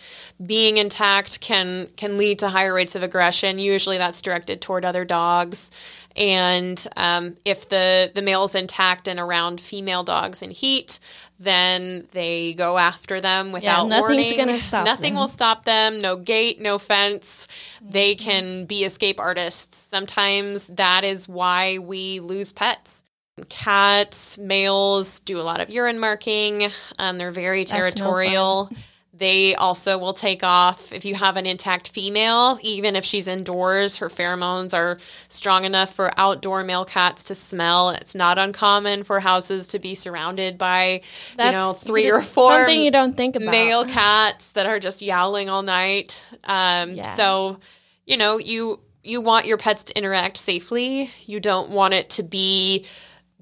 being 0.44 0.76
intact 0.76 1.40
can 1.40 1.88
can 1.96 2.18
lead 2.18 2.38
to 2.40 2.50
higher 2.50 2.74
rates 2.74 2.94
of 2.94 3.02
aggression. 3.02 3.58
Usually, 3.58 3.96
that's 3.96 4.20
directed 4.20 4.60
toward 4.60 4.84
other 4.84 5.06
dogs. 5.06 5.70
And 6.14 6.86
um, 6.96 7.38
if 7.46 7.68
the 7.70 8.12
the 8.14 8.22
male's 8.22 8.54
intact 8.54 9.08
and 9.08 9.18
around 9.18 9.58
female 9.58 10.04
dogs 10.04 10.42
in 10.42 10.50
heat, 10.50 10.98
then 11.38 12.06
they 12.12 12.52
go 12.54 12.78
after 12.78 13.20
them 13.20 13.52
without 13.52 13.86
warning. 13.88 13.90
nothing's 13.90 14.32
warning. 14.32 14.38
gonna 14.38 14.58
stop 14.58 14.84
Nothing 14.84 15.14
them. 15.14 15.20
will 15.20 15.28
stop 15.28 15.64
them. 15.64 16.00
No 16.00 16.16
gate, 16.16 16.60
no 16.60 16.78
fence. 16.78 17.46
They 17.80 18.14
can 18.14 18.64
be 18.64 18.84
escape 18.84 19.20
artists. 19.20 19.76
Sometimes 19.78 20.66
that 20.68 21.04
is 21.04 21.28
why 21.28 21.78
we 21.78 22.20
lose 22.20 22.52
pets. 22.52 23.04
Cats, 23.48 24.36
males 24.38 25.20
do 25.20 25.40
a 25.40 25.42
lot 25.42 25.60
of 25.60 25.70
urine 25.70 26.00
marking. 26.00 26.68
Um, 26.98 27.18
they're 27.18 27.30
very 27.30 27.64
That's 27.64 27.72
no 27.72 27.78
territorial. 28.04 28.70
they 29.18 29.54
also 29.54 29.98
will 29.98 30.12
take 30.12 30.44
off 30.44 30.92
if 30.92 31.04
you 31.04 31.16
have 31.16 31.36
an 31.36 31.44
intact 31.44 31.88
female, 31.88 32.58
even 32.62 32.94
if 32.94 33.04
she's 33.04 33.26
indoors. 33.26 33.96
Her 33.96 34.08
pheromones 34.08 34.72
are 34.72 34.98
strong 35.28 35.64
enough 35.64 35.92
for 35.92 36.12
outdoor 36.16 36.62
male 36.62 36.84
cats 36.84 37.24
to 37.24 37.34
smell. 37.34 37.90
It's 37.90 38.14
not 38.14 38.38
uncommon 38.38 39.04
for 39.04 39.20
houses 39.20 39.66
to 39.68 39.78
be 39.78 39.94
surrounded 39.94 40.56
by, 40.56 41.02
you 41.38 41.50
know, 41.50 41.72
three 41.72 42.10
or 42.10 42.22
four 42.22 42.58
Something 42.60 42.82
you 42.82 42.90
don't 42.90 43.16
think 43.16 43.34
about. 43.34 43.50
male 43.50 43.84
cats 43.84 44.52
that 44.52 44.66
are 44.66 44.78
just 44.78 45.02
yowling 45.02 45.48
all 45.48 45.62
night. 45.62 46.24
Um, 46.44 46.92
Yeah. 46.94 47.14
So, 47.14 47.58
you 48.06 48.16
know, 48.16 48.38
you 48.38 48.80
you 49.02 49.20
want 49.20 49.46
your 49.46 49.56
pets 49.56 49.84
to 49.84 49.98
interact 49.98 50.36
safely. 50.36 51.10
You 51.26 51.40
don't 51.40 51.70
want 51.70 51.94
it 51.94 52.10
to 52.10 52.22
be 52.22 52.86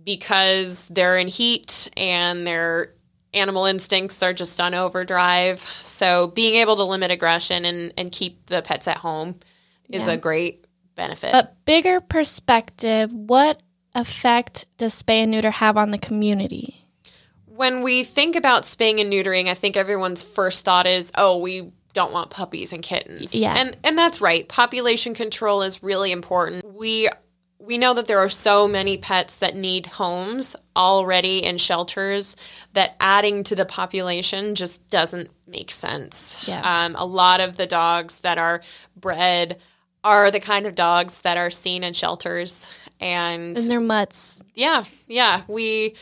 because 0.05 0.87
they're 0.89 1.17
in 1.19 1.29
heat 1.29 1.89
and 1.97 2.47
their 2.47 2.93
animal 3.37 3.67
instincts 3.67 4.23
are 4.23 4.33
just 4.33 4.61
on 4.61 4.75
overdrive. 4.75 5.61
So, 5.61 6.29
being 6.29 6.55
able 6.57 6.77
to 6.77 6.85
limit 6.85 7.11
aggression 7.11 7.65
and, 7.65 7.93
and 7.97 8.11
keep 8.11 8.47
the 8.47 8.63
pets 8.63 8.89
at 8.89 8.97
home 8.99 9.37
is 9.89 10.07
Yeah. 10.07 10.15
a 10.15 10.17
great 10.17 10.65
benefit. 10.95 11.33
But 11.33 11.65
bigger 11.65 12.01
perspective, 12.01 13.13
what 13.13 13.61
effect 13.95 14.67
does 14.79 15.01
spay 15.01 15.23
and 15.23 15.31
neuter 15.31 15.51
have 15.51 15.77
on 15.77 15.91
the 15.91 15.99
community? 15.99 16.83
when 17.49 17.81
we 17.83 18.05
think 18.05 18.37
about 18.37 18.67
spaying 18.67 19.01
and 19.01 19.11
neutering, 19.11 19.49
I 19.49 19.55
think 19.55 19.79
everyone's 19.79 20.23
first 20.23 20.63
thought 20.63 20.87
is, 20.87 21.11
"Oh, 21.15 21.39
we 21.39 21.73
don't 21.95 22.13
want 22.13 22.29
puppies 22.29 22.71
and 22.71 22.83
kittens." 22.83 23.35
Yeah. 23.35 23.55
and 23.57 23.75
and 23.83 23.97
that's 23.97 24.21
right. 24.21 24.47
Population 24.47 25.15
control 25.15 25.63
is 25.63 25.83
really 25.83 26.13
important. 26.13 26.71
We 26.75 27.09
we 27.67 27.79
know 27.79 27.93
that 27.95 28.07
there 28.07 28.19
are 28.21 28.29
so 28.29 28.69
many 28.69 28.97
pets 28.97 29.37
that 29.39 29.57
need 29.57 29.87
homes 29.87 30.55
already 30.77 31.45
in 31.45 31.59
shelters 31.59 32.37
that 32.75 32.95
adding 33.01 33.43
to 33.45 33.57
the 33.57 33.65
population 33.67 34.55
just 34.55 34.89
doesn't 34.89 35.31
make 35.49 35.71
sense. 35.73 36.43
Yeah. 36.47 36.63
Um, 36.63 36.95
a 36.97 37.05
lot 37.05 37.41
of 37.41 37.57
the 37.57 37.67
dogs 37.67 38.19
that 38.21 38.39
are 38.39 38.63
bred 38.97 39.59
are 40.05 40.31
the 40.31 40.39
kind 40.41 40.67
of 40.67 40.75
dogs 40.77 41.23
that 41.23 41.37
are 41.37 41.51
seen 41.51 41.83
in 41.83 41.93
shelters 41.93 42.69
and 43.01 43.59
And 43.59 43.69
their 43.71 43.81
mutts. 43.81 44.41
yeah, 44.55 44.85
yeah. 45.09 45.43
We 45.49 45.97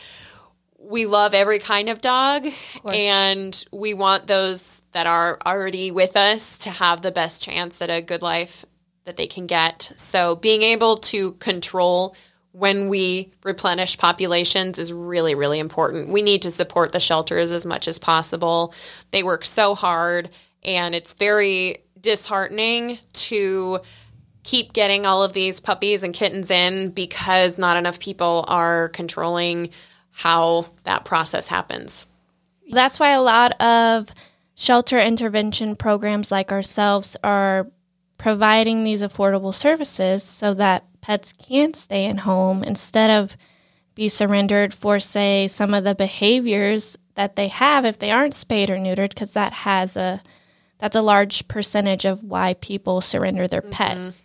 we 0.78 1.06
love 1.06 1.32
every 1.32 1.58
kind 1.58 1.88
of 1.88 2.02
dog 2.02 2.42
course. 2.82 2.94
and 2.94 3.64
we 3.72 3.94
want 3.94 4.26
those 4.26 4.82
that 4.92 5.06
are 5.06 5.38
already 5.46 5.90
with 5.90 6.14
us 6.14 6.58
to 6.58 6.70
have 6.70 7.00
the 7.00 7.10
best 7.10 7.42
chance 7.42 7.80
at 7.80 7.88
a 7.88 8.02
good 8.02 8.20
life 8.20 8.66
that 9.04 9.16
they 9.16 9.26
can 9.26 9.46
get. 9.46 9.92
So 9.96 10.36
being 10.36 10.62
able 10.62 10.96
to 10.98 11.32
control 11.32 12.16
when 12.52 12.88
we 12.88 13.30
replenish 13.42 13.98
populations 13.98 14.78
is 14.78 14.92
really 14.92 15.34
really 15.34 15.58
important. 15.58 16.08
We 16.08 16.22
need 16.22 16.42
to 16.42 16.50
support 16.50 16.92
the 16.92 17.00
shelters 17.00 17.50
as 17.50 17.66
much 17.66 17.88
as 17.88 17.98
possible. 17.98 18.72
They 19.10 19.22
work 19.22 19.44
so 19.44 19.74
hard 19.74 20.30
and 20.62 20.94
it's 20.94 21.14
very 21.14 21.78
disheartening 22.00 22.98
to 23.12 23.80
keep 24.44 24.72
getting 24.72 25.06
all 25.06 25.22
of 25.22 25.32
these 25.32 25.58
puppies 25.58 26.02
and 26.02 26.14
kittens 26.14 26.50
in 26.50 26.90
because 26.90 27.58
not 27.58 27.76
enough 27.76 27.98
people 27.98 28.44
are 28.46 28.90
controlling 28.90 29.70
how 30.10 30.66
that 30.84 31.04
process 31.04 31.48
happens. 31.48 32.06
That's 32.70 33.00
why 33.00 33.10
a 33.10 33.22
lot 33.22 33.60
of 33.60 34.08
shelter 34.54 35.00
intervention 35.00 35.74
programs 35.74 36.30
like 36.30 36.52
ourselves 36.52 37.16
are 37.24 37.66
providing 38.24 38.84
these 38.84 39.02
affordable 39.02 39.52
services 39.52 40.22
so 40.22 40.54
that 40.54 40.82
pets 41.02 41.30
can 41.30 41.74
stay 41.74 42.06
in 42.06 42.16
home 42.16 42.64
instead 42.64 43.10
of 43.10 43.36
be 43.94 44.08
surrendered 44.08 44.72
for 44.72 44.98
say 44.98 45.46
some 45.46 45.74
of 45.74 45.84
the 45.84 45.94
behaviors 45.94 46.96
that 47.16 47.36
they 47.36 47.48
have 47.48 47.84
if 47.84 47.98
they 47.98 48.10
aren't 48.10 48.34
spayed 48.34 48.70
or 48.70 48.76
neutered 48.76 49.10
because 49.10 49.34
that 49.34 49.52
has 49.52 49.94
a 49.94 50.22
that's 50.78 50.96
a 50.96 51.02
large 51.02 51.46
percentage 51.48 52.06
of 52.06 52.24
why 52.24 52.54
people 52.54 53.02
surrender 53.02 53.46
their 53.46 53.60
pets. 53.60 54.22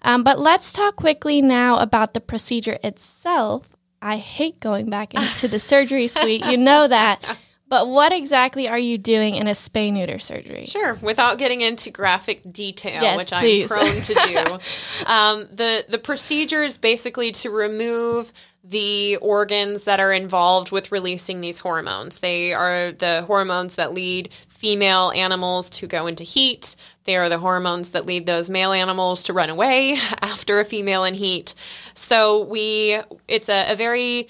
Um, 0.00 0.24
but 0.24 0.40
let's 0.40 0.72
talk 0.72 0.96
quickly 0.96 1.42
now 1.42 1.76
about 1.76 2.14
the 2.14 2.22
procedure 2.22 2.78
itself. 2.82 3.68
I 4.00 4.16
hate 4.16 4.60
going 4.60 4.88
back 4.88 5.12
into 5.12 5.46
the 5.46 5.60
surgery 5.60 6.06
suite. 6.08 6.46
You 6.46 6.56
know 6.56 6.88
that 6.88 7.36
but 7.72 7.88
what 7.88 8.12
exactly 8.12 8.68
are 8.68 8.78
you 8.78 8.98
doing 8.98 9.34
in 9.34 9.48
a 9.48 9.52
spay 9.52 9.90
neuter 9.90 10.18
surgery 10.18 10.66
Sure, 10.66 10.92
without 11.00 11.38
getting 11.38 11.62
into 11.62 11.90
graphic 11.90 12.42
detail, 12.52 13.00
Yes, 13.00 13.16
which 13.16 13.30
please. 13.30 13.72
I'm 13.72 13.78
prone 13.78 14.02
to 14.02 14.14
do. 14.14 15.06
um, 15.10 15.48
the 15.50 15.82
the 15.88 15.96
procedure 15.96 16.62
is 16.62 16.76
basically 16.76 17.32
to 17.32 17.48
remove 17.48 18.30
the 18.62 19.16
organs 19.22 19.84
that 19.84 20.00
are 20.00 20.12
involved 20.12 20.70
with 20.70 20.92
releasing 20.92 21.40
these 21.40 21.60
hormones. 21.60 22.18
They 22.18 22.52
are 22.52 22.92
the 22.92 23.22
hormones 23.22 23.76
that 23.76 23.94
lead 23.94 24.28
female 24.48 25.10
animals 25.14 25.70
to 25.70 25.86
go 25.86 26.06
into 26.06 26.24
heat. 26.24 26.76
They 27.04 27.16
are 27.16 27.30
the 27.30 27.38
hormones 27.38 27.92
that 27.92 28.04
lead 28.04 28.26
those 28.26 28.50
male 28.50 28.72
animals 28.72 29.22
to 29.22 29.32
run 29.32 29.48
away 29.48 29.96
after 30.20 30.60
a 30.60 30.66
female 30.66 31.04
in 31.04 31.14
heat. 31.14 31.54
So 31.94 32.44
we, 32.44 33.00
it's 33.28 33.48
a, 33.48 33.72
a 33.72 33.76
very 33.76 34.28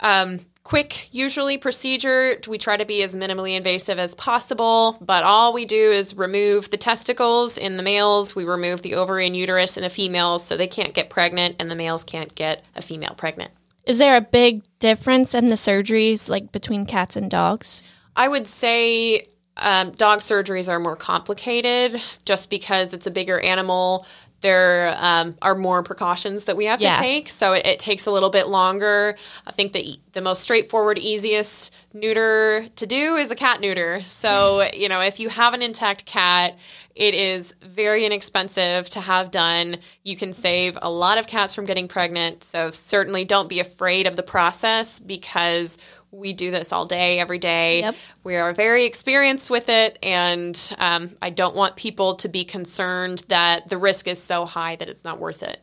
um, 0.00 0.40
quick, 0.70 1.08
usually 1.12 1.58
procedure. 1.58 2.36
We 2.46 2.56
try 2.56 2.76
to 2.76 2.84
be 2.84 3.02
as 3.02 3.16
minimally 3.16 3.56
invasive 3.56 3.98
as 3.98 4.14
possible, 4.14 4.96
but 5.00 5.24
all 5.24 5.52
we 5.52 5.64
do 5.64 5.90
is 5.90 6.14
remove 6.14 6.70
the 6.70 6.76
testicles 6.76 7.58
in 7.58 7.76
the 7.76 7.82
males. 7.82 8.36
We 8.36 8.44
remove 8.44 8.82
the 8.82 8.94
ovary 8.94 9.26
and 9.26 9.34
uterus 9.34 9.76
in 9.76 9.82
the 9.82 9.90
females 9.90 10.44
so 10.44 10.56
they 10.56 10.68
can't 10.68 10.94
get 10.94 11.10
pregnant 11.10 11.56
and 11.58 11.72
the 11.72 11.74
males 11.74 12.04
can't 12.04 12.32
get 12.36 12.64
a 12.76 12.82
female 12.82 13.14
pregnant. 13.16 13.50
is 13.84 13.98
there 13.98 14.16
a 14.16 14.20
big 14.20 14.62
difference 14.78 15.34
in 15.34 15.48
the 15.48 15.56
surgeries 15.56 16.28
like 16.28 16.52
between 16.52 16.86
cats 16.86 17.16
and 17.16 17.28
dogs 17.28 17.82
I 18.14 18.28
would 18.28 18.46
say 18.46 19.26
um, 19.56 19.90
dog 19.92 20.20
surgeries 20.20 20.68
are 20.68 20.78
more 20.78 20.96
complicated 20.96 22.00
just 22.24 22.48
because 22.48 22.92
it's 22.92 23.06
a 23.06 23.10
bigger 23.10 23.40
animal. 23.40 24.06
There 24.40 24.94
um, 24.98 25.36
are 25.42 25.54
more 25.54 25.82
precautions 25.82 26.44
that 26.44 26.56
we 26.56 26.64
have 26.64 26.80
Yeah. 26.80 26.92
to 26.92 26.98
take, 26.98 27.28
so 27.28 27.52
it, 27.52 27.66
it 27.66 27.78
takes 27.78 28.06
a 28.06 28.10
little 28.10 28.30
bit 28.30 28.48
longer. 28.48 29.16
I 29.46 29.52
think 29.52 29.72
the 29.72 29.98
the 30.12 30.20
most 30.20 30.42
straightforward, 30.42 30.98
easiest 30.98 31.72
neuter 31.92 32.66
to 32.76 32.86
do 32.86 33.16
is 33.16 33.30
a 33.30 33.36
cat 33.36 33.60
neuter. 33.60 34.02
So 34.04 34.68
you 34.74 34.88
know, 34.88 35.00
if 35.00 35.20
you 35.20 35.28
have 35.28 35.54
an 35.54 35.62
intact 35.62 36.06
cat, 36.06 36.58
it 36.94 37.14
is 37.14 37.54
very 37.62 38.04
inexpensive 38.04 38.88
to 38.90 39.00
have 39.00 39.30
done. 39.30 39.76
You 40.02 40.16
can 40.16 40.32
save 40.32 40.76
a 40.82 40.90
lot 40.90 41.18
of 41.18 41.26
cats 41.26 41.54
from 41.54 41.64
getting 41.66 41.88
pregnant. 41.88 42.44
So 42.44 42.70
certainly 42.70 43.24
don't 43.24 43.48
be 43.48 43.60
afraid 43.60 44.06
of 44.06 44.16
the 44.16 44.22
process 44.22 45.00
because 45.00 45.78
we 46.10 46.32
do 46.32 46.50
this 46.50 46.72
all 46.72 46.86
day, 46.86 47.18
every 47.20 47.38
day. 47.38 47.80
Yep. 47.80 47.94
We 48.24 48.36
are 48.36 48.52
very 48.52 48.84
experienced 48.84 49.50
with 49.50 49.68
it, 49.68 49.98
and 50.02 50.74
um, 50.78 51.16
I 51.22 51.30
don't 51.30 51.54
want 51.54 51.76
people 51.76 52.16
to 52.16 52.28
be 52.28 52.44
concerned 52.44 53.24
that 53.28 53.68
the 53.68 53.78
risk 53.78 54.08
is 54.08 54.22
so 54.22 54.44
high 54.44 54.76
that 54.76 54.88
it's 54.88 55.04
not 55.04 55.18
worth 55.18 55.42
it. 55.42 55.60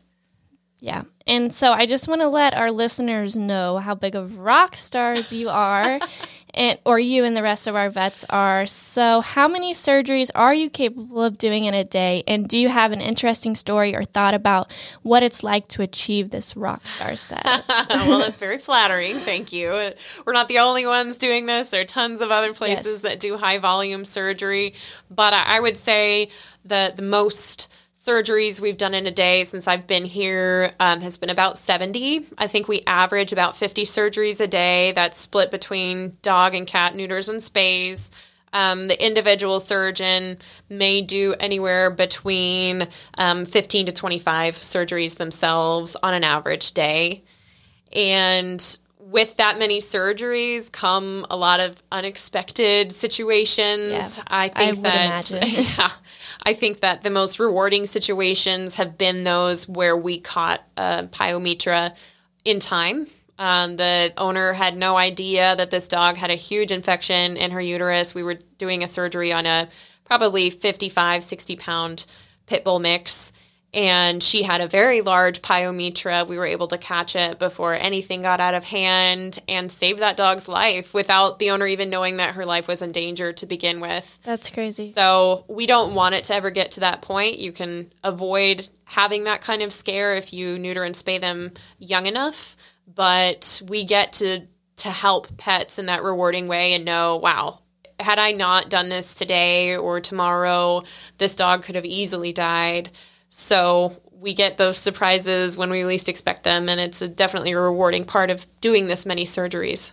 Yeah. 0.79 1.03
And 1.25 1.53
so 1.53 1.71
I 1.71 1.85
just 1.85 2.07
want 2.07 2.21
to 2.21 2.29
let 2.29 2.55
our 2.55 2.71
listeners 2.71 3.35
know 3.35 3.79
how 3.79 3.95
big 3.95 4.15
of 4.15 4.37
rock 4.39 4.75
stars 4.75 5.33
you 5.33 5.49
are 5.49 5.99
and 6.57 6.79
or 6.85 6.99
you 6.99 7.23
and 7.23 7.37
the 7.37 7.43
rest 7.43 7.67
of 7.67 7.75
our 7.75 7.89
vets 7.89 8.25
are. 8.29 8.65
So 8.65 9.21
how 9.21 9.47
many 9.47 9.73
surgeries 9.73 10.29
are 10.35 10.53
you 10.53 10.69
capable 10.69 11.23
of 11.23 11.37
doing 11.37 11.65
in 11.65 11.73
a 11.73 11.83
day 11.83 12.23
and 12.27 12.47
do 12.47 12.57
you 12.57 12.67
have 12.69 12.91
an 12.91 12.99
interesting 12.99 13.55
story 13.55 13.95
or 13.95 14.03
thought 14.03 14.33
about 14.33 14.71
what 15.03 15.23
it's 15.23 15.43
like 15.43 15.67
to 15.69 15.81
achieve 15.81 16.31
this 16.31 16.57
rock 16.57 16.85
star 16.87 17.15
status? 17.15 17.63
well, 17.89 18.19
that's 18.19 18.37
very 18.37 18.57
flattering. 18.57 19.19
Thank 19.21 19.53
you. 19.53 19.91
We're 20.25 20.33
not 20.33 20.47
the 20.47 20.59
only 20.59 20.85
ones 20.85 21.17
doing 21.17 21.45
this. 21.45 21.69
There 21.69 21.81
are 21.81 21.85
tons 21.85 22.19
of 22.21 22.31
other 22.31 22.53
places 22.53 22.85
Yes. 22.85 23.01
that 23.01 23.19
do 23.19 23.37
high 23.37 23.59
volume 23.59 24.03
surgery, 24.03 24.73
but 25.09 25.33
I 25.33 25.57
I 25.57 25.59
would 25.59 25.77
say 25.77 26.29
that 26.65 26.95
the 26.97 27.01
most 27.03 27.71
surgeries 28.07 28.61
we've 28.61 28.77
done 28.77 28.93
in 28.93 29.05
a 29.05 29.11
day 29.11 29.43
since 29.43 29.67
I've 29.67 29.85
been 29.85 30.05
here 30.05 30.71
um, 30.79 31.01
has 31.01 31.17
been 31.17 31.29
about 31.29 31.57
70. 31.57 32.25
I 32.37 32.47
think 32.47 32.67
we 32.67 32.81
average 32.87 33.33
about 33.33 33.57
50 33.57 33.83
surgeries 33.83 34.39
a 34.39 34.47
day. 34.47 34.93
That's 34.93 35.19
split 35.19 35.51
between 35.51 36.17
dog 36.21 36.55
and 36.55 36.65
cat 36.65 36.95
neuters 36.95 37.27
and 37.27 37.39
spays. 37.39 38.09
Um, 38.53 38.87
the 38.87 39.05
individual 39.05 39.59
surgeon 39.59 40.37
may 40.69 41.01
do 41.01 41.35
anywhere 41.39 41.89
between 41.91 42.87
um, 43.17 43.43
15 43.43 43.87
to 43.87 43.91
25 43.91 44.55
surgeries 44.55 45.17
themselves 45.17 45.97
on 46.01 46.13
an 46.13 46.23
average 46.23 46.71
day. 46.71 47.23
And 47.91 48.77
with 48.99 49.37
that 49.37 49.57
many 49.57 49.79
surgeries 49.79 50.71
come 50.71 51.25
a 51.29 51.37
lot 51.37 51.59
of 51.59 51.81
unexpected 51.91 52.91
situations. 52.91 54.17
Yeah, 54.17 54.23
I 54.27 54.49
think 54.49 54.75
would 54.75 54.85
that 54.85 55.29
yeah, 55.77 55.91
I 56.43 56.53
think 56.53 56.79
that 56.79 57.03
the 57.03 57.09
most 57.09 57.39
rewarding 57.39 57.85
situations 57.85 58.75
have 58.75 58.97
been 58.97 59.23
those 59.23 59.67
where 59.67 59.97
we 59.97 60.19
caught 60.19 60.63
uh, 60.77 61.03
pyometra 61.03 61.95
in 62.45 62.59
time 62.59 63.07
Um, 63.39 63.75
the 63.75 64.13
owner 64.17 64.53
had 64.53 64.75
no 64.75 64.97
idea 64.97 65.55
that 65.55 65.69
this 65.69 65.87
dog 65.87 66.17
had 66.17 66.31
a 66.31 66.35
huge 66.35 66.71
infection 66.71 67.37
in 67.37 67.51
her 67.51 67.61
uterus. 67.61 68.15
We 68.15 68.23
were 68.23 68.39
doing 68.57 68.83
a 68.83 68.87
surgery 68.87 69.31
on 69.31 69.45
a 69.45 69.69
probably 70.05 70.49
55, 70.49 71.23
60 71.23 71.55
pound 71.57 72.05
pit 72.47 72.63
bull 72.63 72.79
mix 72.79 73.31
and 73.77 74.23
she 74.23 74.41
had 74.41 74.59
a 74.59 74.67
very 74.67 75.01
large 75.01 75.43
pyometra. 75.43 76.27
We 76.27 76.39
were 76.39 76.47
able 76.47 76.67
to 76.69 76.79
catch 76.79 77.15
it 77.15 77.37
before 77.37 77.75
anything 77.75 78.23
got 78.23 78.39
out 78.39 78.55
of 78.55 78.63
hand 78.63 79.37
and 79.47 79.71
save 79.71 79.99
that 79.99 80.17
dog's 80.17 80.47
life 80.47 80.95
without 80.95 81.37
the 81.37 81.51
owner 81.51 81.67
even 81.67 81.91
knowing 81.91 82.17
that 82.17 82.33
her 82.33 82.43
life 82.43 82.67
was 82.67 82.81
in 82.81 82.91
danger 82.91 83.33
to 83.33 83.45
begin 83.45 83.79
with. 83.79 84.19
That's 84.23 84.49
crazy. 84.49 84.93
So, 84.93 85.45
we 85.47 85.67
don't 85.67 85.93
want 85.93 86.15
it 86.15 86.23
to 86.25 86.33
ever 86.33 86.49
get 86.49 86.71
to 86.71 86.79
that 86.79 87.03
point. 87.03 87.37
You 87.37 87.51
can 87.51 87.93
avoid 88.03 88.67
having 88.85 89.25
that 89.25 89.41
kind 89.41 89.61
of 89.61 89.71
scare 89.71 90.15
if 90.15 90.33
you 90.33 90.57
neuter 90.57 90.83
and 90.83 90.95
spay 90.95 91.21
them 91.21 91.51
young 91.77 92.07
enough, 92.07 92.57
but 92.87 93.61
we 93.67 93.83
get 93.83 94.13
to 94.13 94.47
to 94.77 94.89
help 94.89 95.37
pets 95.37 95.77
in 95.77 95.85
that 95.87 96.03
rewarding 96.03 96.47
way 96.47 96.73
and 96.73 96.83
know, 96.83 97.17
wow, 97.17 97.59
had 97.99 98.17
I 98.17 98.31
not 98.31 98.69
done 98.69 98.89
this 98.89 99.13
today 99.13 99.75
or 99.75 99.99
tomorrow, 99.99 100.83
this 101.17 101.35
dog 101.35 101.63
could 101.63 101.75
have 101.75 101.85
easily 101.85 102.31
died. 102.33 102.89
So 103.39 103.95
we 104.11 104.33
get 104.33 104.57
those 104.57 104.77
surprises 104.77 105.59
when 105.59 105.69
we 105.69 105.85
least 105.85 106.09
expect 106.09 106.43
them, 106.43 106.67
and 106.67 106.79
it's 106.79 107.03
a 107.03 107.07
definitely 107.07 107.51
a 107.51 107.59
rewarding 107.59 108.03
part 108.03 108.31
of 108.31 108.47
doing 108.61 108.87
this 108.87 109.05
many 109.05 109.25
surgeries. 109.25 109.91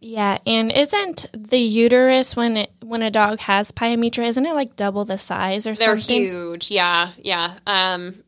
Yeah, 0.00 0.38
and 0.46 0.72
isn't 0.72 1.26
the 1.34 1.58
uterus 1.58 2.34
when 2.34 2.56
it 2.56 2.72
when 2.80 3.02
a 3.02 3.10
dog 3.10 3.40
has 3.40 3.72
pyometra, 3.72 4.26
isn't 4.26 4.46
it 4.46 4.54
like 4.54 4.74
double 4.74 5.04
the 5.04 5.18
size 5.18 5.66
or 5.66 5.74
something? 5.74 6.06
They're 6.06 6.32
huge. 6.32 6.70
Yeah, 6.70 7.10
yeah. 7.18 7.58
Um, 7.66 8.24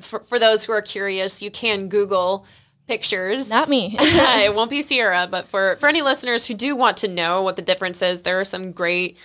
for, 0.00 0.20
for 0.20 0.38
those 0.38 0.64
who 0.64 0.70
are 0.70 0.82
curious, 0.82 1.42
you 1.42 1.50
can 1.50 1.88
Google 1.88 2.46
pictures. 2.86 3.50
Not 3.50 3.68
me. 3.68 3.96
it 3.98 4.54
won't 4.54 4.70
be 4.70 4.82
Sierra, 4.82 5.26
but 5.28 5.48
for, 5.48 5.74
for 5.80 5.88
any 5.88 6.02
listeners 6.02 6.46
who 6.46 6.54
do 6.54 6.76
want 6.76 6.98
to 6.98 7.08
know 7.08 7.42
what 7.42 7.56
the 7.56 7.62
difference 7.62 8.00
is, 8.00 8.22
there 8.22 8.38
are 8.38 8.44
some 8.44 8.70
great 8.70 9.18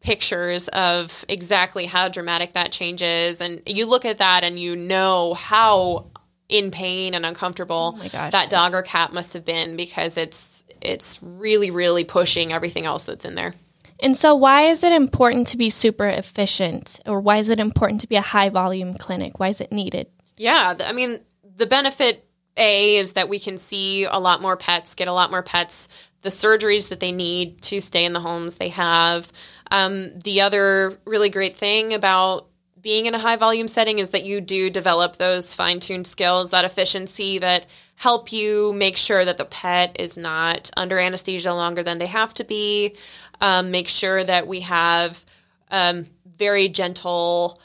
pictures 0.00 0.68
of 0.68 1.24
exactly 1.28 1.86
how 1.86 2.08
dramatic 2.08 2.52
that 2.52 2.72
change 2.72 3.02
is. 3.02 3.40
And 3.40 3.62
you 3.66 3.86
look 3.86 4.04
at 4.04 4.18
that 4.18 4.44
and 4.44 4.58
you 4.58 4.76
know 4.76 5.34
how 5.34 6.06
in 6.48 6.70
pain 6.70 7.14
and 7.14 7.26
uncomfortable 7.26 7.98
Oh 8.00 8.08
gosh, 8.08 8.32
that 8.32 8.48
dog 8.48 8.72
or 8.72 8.82
cat 8.82 9.12
must 9.12 9.34
have 9.34 9.44
been 9.44 9.76
because 9.76 10.16
it's 10.16 10.64
it's 10.80 11.18
really, 11.22 11.70
really 11.70 12.04
pushing 12.04 12.52
everything 12.52 12.86
else 12.86 13.04
that's 13.04 13.24
in 13.24 13.34
there. 13.34 13.54
And 14.00 14.16
so, 14.16 14.34
why 14.34 14.62
is 14.62 14.84
it 14.84 14.92
important 14.92 15.48
to 15.48 15.56
be 15.56 15.70
super 15.70 16.06
efficient, 16.06 17.00
or 17.04 17.20
why 17.20 17.38
is 17.38 17.48
it 17.48 17.58
important 17.58 18.00
to 18.02 18.08
be 18.08 18.16
a 18.16 18.20
high 18.20 18.48
volume 18.48 18.94
clinic? 18.94 19.40
Why 19.40 19.48
is 19.48 19.60
it 19.60 19.72
needed? 19.72 20.06
Yeah, 20.36 20.76
I 20.80 20.92
mean, 20.92 21.20
the 21.56 21.66
benefit 21.66 22.24
A 22.56 22.96
is 22.96 23.14
that 23.14 23.28
we 23.28 23.40
can 23.40 23.58
see 23.58 24.04
a 24.04 24.18
lot 24.18 24.40
more 24.40 24.56
pets, 24.56 24.94
get 24.94 25.08
a 25.08 25.12
lot 25.12 25.32
more 25.32 25.42
pets, 25.42 25.88
the 26.22 26.28
surgeries 26.28 26.88
that 26.88 27.00
they 27.00 27.10
need 27.10 27.60
to 27.62 27.80
stay 27.80 28.04
in 28.04 28.12
the 28.12 28.20
homes 28.20 28.56
they 28.56 28.68
have. 28.68 29.32
Um, 29.70 30.18
the 30.20 30.40
other 30.40 30.98
really 31.04 31.28
great 31.28 31.54
thing 31.54 31.94
about 31.94 32.46
being 32.80 33.06
in 33.06 33.14
a 33.14 33.18
high 33.18 33.36
volume 33.36 33.68
setting 33.68 33.98
is 33.98 34.10
that 34.10 34.24
you 34.24 34.40
do 34.40 34.70
develop 34.70 35.16
those 35.16 35.54
fine 35.54 35.80
tuned 35.80 36.06
skills, 36.06 36.50
that 36.50 36.64
efficiency 36.64 37.38
that 37.38 37.66
help 37.96 38.32
you 38.32 38.72
make 38.72 38.96
sure 38.96 39.24
that 39.24 39.36
the 39.36 39.44
pet 39.44 39.96
is 39.98 40.16
not 40.16 40.70
under 40.76 40.98
anesthesia 40.98 41.52
longer 41.52 41.82
than 41.82 41.98
they 41.98 42.06
have 42.06 42.32
to 42.34 42.44
be. 42.44 42.94
Um, 43.40 43.70
make 43.72 43.88
sure 43.88 44.22
that 44.22 44.46
we 44.46 44.60
have 44.60 45.24
um, 45.70 46.06
very 46.38 46.68
gentle 46.68 47.60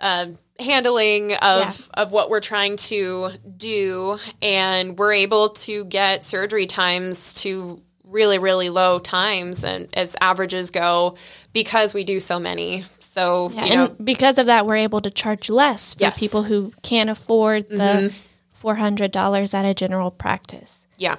um 0.00 0.38
handling 0.60 1.32
of 1.34 1.60
Yeah. 1.60 2.02
of 2.02 2.12
what 2.12 2.30
we're 2.30 2.40
trying 2.40 2.76
to 2.76 3.30
do, 3.56 4.18
and 4.42 4.98
we're 4.98 5.12
able 5.14 5.50
to 5.50 5.84
get 5.86 6.22
surgery 6.24 6.66
times 6.66 7.32
to 7.42 7.80
really 8.08 8.38
really 8.38 8.70
low 8.70 8.98
times 8.98 9.64
and 9.64 9.88
as 9.94 10.16
averages 10.20 10.70
go 10.70 11.16
because 11.52 11.92
we 11.94 12.04
do 12.04 12.20
so 12.20 12.38
many. 12.40 12.84
So 13.00 13.50
Yeah, 13.54 13.64
you 13.64 13.74
know, 13.76 13.84
and 13.86 14.04
because 14.04 14.38
of 14.38 14.46
that, 14.46 14.66
we're 14.66 14.76
able 14.76 15.00
to 15.00 15.10
charge 15.10 15.50
less 15.50 15.94
for 15.94 16.02
Yes. 16.02 16.14
Mm-hmm. 16.14 16.20
people 16.24 16.42
who 16.44 16.72
can't 16.82 17.10
afford 17.10 17.68
the 17.68 18.14
four 18.52 18.76
hundred 18.76 19.12
dollars 19.12 19.54
at 19.54 19.64
a 19.64 19.74
general 19.74 20.10
practice. 20.10 20.86
yeah. 20.96 21.16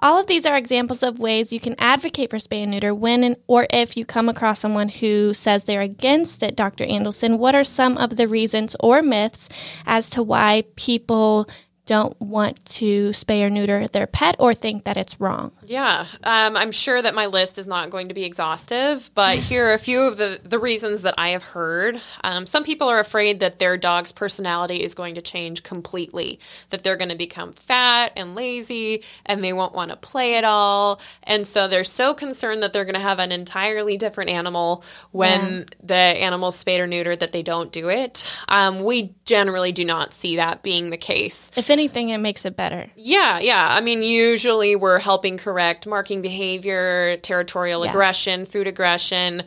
All 0.00 0.18
of 0.20 0.26
these 0.26 0.44
are 0.44 0.56
examples 0.56 1.02
of 1.02 1.18
ways 1.18 1.50
you 1.50 1.60
can 1.60 1.76
advocate 1.78 2.28
for 2.28 2.36
spay 2.36 2.58
and 2.62 2.72
neuter 2.72 2.92
when 2.94 3.24
and, 3.24 3.36
or 3.46 3.66
if 3.70 3.96
you 3.96 4.04
come 4.04 4.28
across 4.28 4.58
someone 4.58 4.90
who 4.90 5.32
says 5.32 5.64
they're 5.64 5.80
against 5.80 6.42
it, 6.42 6.56
Dr. 6.56 6.84
Andelson. 6.84 7.38
What 7.38 7.54
are 7.54 7.64
some 7.64 7.96
of 7.96 8.16
the 8.16 8.28
reasons 8.28 8.76
or 8.80 9.00
myths 9.00 9.48
as 9.86 10.10
to 10.10 10.22
why 10.22 10.64
people 10.76 11.48
don't 11.86 12.18
want 12.20 12.64
to 12.64 13.10
spay 13.10 13.42
or 13.42 13.50
neuter 13.50 13.86
their 13.88 14.06
pet 14.06 14.36
or 14.38 14.54
think 14.54 14.84
that 14.84 14.96
it's 14.96 15.20
wrong? 15.20 15.52
Yeah, 15.64 16.06
um, 16.22 16.56
I'm 16.56 16.72
sure 16.72 17.00
that 17.00 17.14
my 17.14 17.26
list 17.26 17.58
is 17.58 17.66
not 17.66 17.90
going 17.90 18.08
to 18.08 18.14
be 18.14 18.24
exhaustive, 18.24 19.10
but 19.14 19.36
here 19.50 19.66
are 19.66 19.74
a 19.74 19.78
few 19.78 20.00
of 20.02 20.16
the, 20.16 20.40
the 20.42 20.58
reasons 20.58 21.02
that 21.02 21.14
I 21.18 21.30
have 21.30 21.42
heard. 21.42 22.00
Um, 22.22 22.46
some 22.46 22.64
people 22.64 22.88
are 22.88 23.00
afraid 23.00 23.40
that 23.40 23.58
their 23.58 23.76
dog's 23.76 24.12
personality 24.12 24.82
is 24.82 24.94
going 24.94 25.14
to 25.16 25.22
change 25.22 25.62
completely, 25.62 26.40
that 26.70 26.84
they're 26.84 26.96
going 26.96 27.10
to 27.10 27.16
become 27.16 27.52
fat 27.52 28.12
and 28.16 28.34
lazy 28.34 29.02
and 29.26 29.44
they 29.44 29.52
won't 29.52 29.74
want 29.74 29.90
to 29.90 29.96
play 29.96 30.36
at 30.36 30.44
all. 30.44 31.00
And 31.24 31.46
so 31.46 31.68
they're 31.68 31.84
so 31.84 32.14
concerned 32.14 32.62
that 32.62 32.72
they're 32.72 32.84
going 32.84 32.94
to 32.94 33.00
have 33.00 33.18
an 33.18 33.32
entirely 33.32 33.96
different 33.98 34.30
animal 34.30 34.84
when 35.12 35.66
the 35.82 35.94
animal's 35.94 36.56
spayed 36.56 36.80
or 36.80 36.86
neutered 36.86 37.18
that 37.18 37.32
they 37.32 37.42
don't 37.42 37.72
do 37.72 37.88
it. 37.90 38.26
Um, 38.48 38.78
we 38.78 39.14
generally 39.24 39.72
do 39.72 39.84
not 39.84 40.12
see 40.14 40.36
that 40.36 40.62
being 40.62 40.90
the 40.90 40.96
case. 40.96 41.50
If 41.56 41.70
anything, 41.74 42.08
it 42.08 42.18
makes 42.18 42.44
it 42.46 42.56
better. 42.56 42.86
Yeah, 42.96 43.38
yeah. 43.40 43.68
I 43.70 43.80
mean, 43.82 44.02
usually 44.02 44.74
we're 44.76 45.00
helping 45.00 45.36
correct 45.36 45.86
marking 45.86 46.22
behavior, 46.22 47.16
territorial 47.18 47.84
Yeah. 47.84 47.90
aggression, 47.90 48.46
food 48.46 48.66
aggression. 48.66 49.42